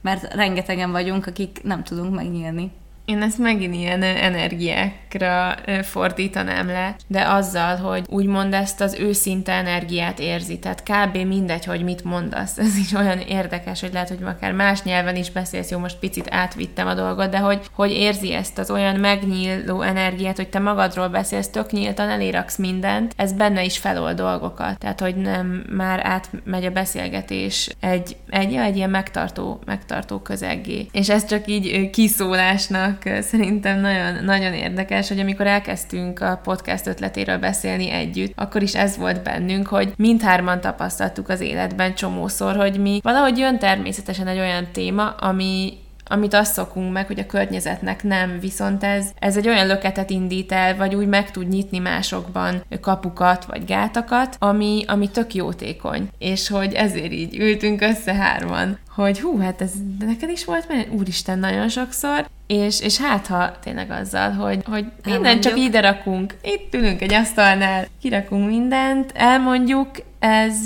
[0.01, 2.71] Mert rengetegen vagyunk, akik nem tudunk megnyílni.
[3.11, 10.19] Én ezt megint ilyen energiákra fordítanám le, de azzal, hogy úgymond ezt az őszinte energiát
[10.19, 11.17] érzi, tehát kb.
[11.17, 12.59] mindegy, hogy mit mondasz.
[12.59, 16.27] Ez is olyan érdekes, hogy lehet, hogy akár más nyelven is beszélsz, jó, most picit
[16.31, 21.09] átvittem a dolgot, de hogy, hogy érzi ezt az olyan megnyíló energiát, hogy te magadról
[21.09, 24.79] beszélsz, tök nyíltan eléraksz mindent, ez benne is felold dolgokat.
[24.79, 30.87] Tehát, hogy nem már átmegy a beszélgetés egy, egy, egy ilyen megtartó, megtartó közeggé.
[30.93, 37.39] És ez csak így kiszólásnak szerintem nagyon, nagyon érdekes, hogy amikor elkezdtünk a podcast ötletéről
[37.39, 43.01] beszélni együtt, akkor is ez volt bennünk, hogy mindhárman tapasztaltuk az életben csomószor, hogy mi
[43.03, 45.79] valahogy jön természetesen egy olyan téma, ami
[46.11, 50.53] amit azt szokunk meg, hogy a környezetnek nem, viszont ez, ez egy olyan löketet indít
[50.53, 56.09] el, vagy úgy meg tud nyitni másokban kapukat, vagy gátakat, ami, ami tök jótékony.
[56.19, 60.93] És hogy ezért így ültünk össze hárman, hogy hú, hát ez neked is volt mert
[60.93, 66.35] úristen, nagyon sokszor, és, és hát ha tényleg azzal, hogy, hogy minden csak ide rakunk,
[66.43, 69.89] itt ülünk egy asztalnál, kirakunk mindent, elmondjuk,
[70.19, 70.57] ez,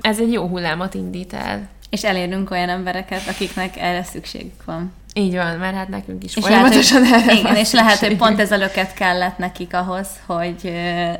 [0.00, 1.68] ez egy jó hullámot indít el.
[1.90, 4.92] És elérünk olyan embereket, akiknek erre szükségük van.
[5.14, 8.40] Így van, mert hát nekünk is és folyamatosan lehet, hogy, Igen, és lehet, hogy pont
[8.40, 10.72] ez a löket kellett nekik ahhoz, hogy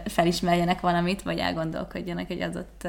[0.07, 2.89] felismerjenek valamit, vagy elgondolkodjanak egy adott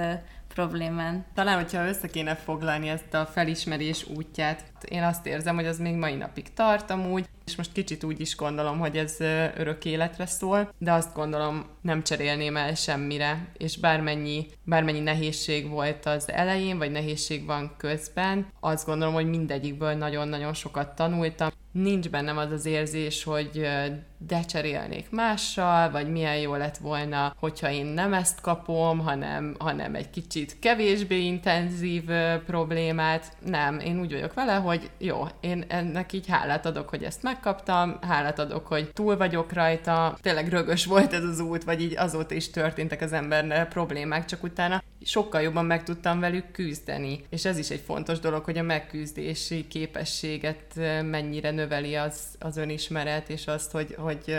[0.53, 1.25] problémán.
[1.33, 5.95] Talán, hogyha össze kéne foglalni ezt a felismerés útját, én azt érzem, hogy az még
[5.95, 9.15] mai napig tart amúgy, és most kicsit úgy is gondolom, hogy ez
[9.57, 16.05] örök életre szól, de azt gondolom nem cserélném el semmire, és bármennyi, bármennyi nehézség volt
[16.05, 21.49] az elején, vagy nehézség van közben, azt gondolom, hogy mindegyikből nagyon-nagyon sokat tanultam.
[21.71, 23.67] Nincs bennem az az érzés, hogy
[24.17, 30.09] decserélnék mással, vagy milyen jó lett volna, hogyha én nem ezt kapom, hanem, hanem egy
[30.09, 32.03] kicsit kevésbé intenzív
[32.45, 33.37] problémát.
[33.45, 37.97] Nem, én úgy vagyok vele, hogy jó, én ennek így hálát adok, hogy ezt megkaptam,
[38.01, 42.35] hálát adok, hogy túl vagyok rajta, tényleg rögös volt ez az út, vagy így azóta
[42.35, 47.25] is történtek az embernek problémák, csak utána sokkal jobban meg tudtam velük küzdeni.
[47.29, 53.29] És ez is egy fontos dolog, hogy a megküzdési képességet mennyire növeli az, az önismeret,
[53.29, 54.37] és azt, hogy, hogy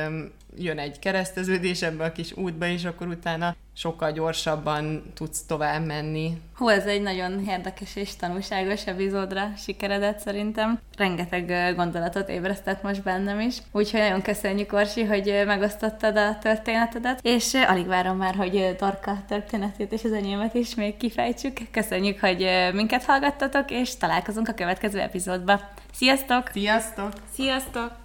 [0.56, 6.32] jön egy kereszteződés ebbe a kis útba, és akkor utána sokkal gyorsabban tudsz tovább menni.
[6.54, 10.80] Hú, ez egy nagyon érdekes és tanulságos epizódra sikeredett szerintem.
[10.96, 13.56] Rengeteg gondolatot ébresztett most bennem is.
[13.72, 19.92] Úgyhogy nagyon köszönjük, Orsi, hogy megosztottad a történetedet, és alig várom már, hogy Torka történetét
[19.92, 21.58] és az enyémet is még kifejtsük.
[21.70, 25.60] Köszönjük, hogy minket hallgattatok, és találkozunk a következő epizódban.
[25.92, 26.48] Sziasztok!
[26.52, 27.12] Sziasztok!
[27.34, 28.03] Sziasztok!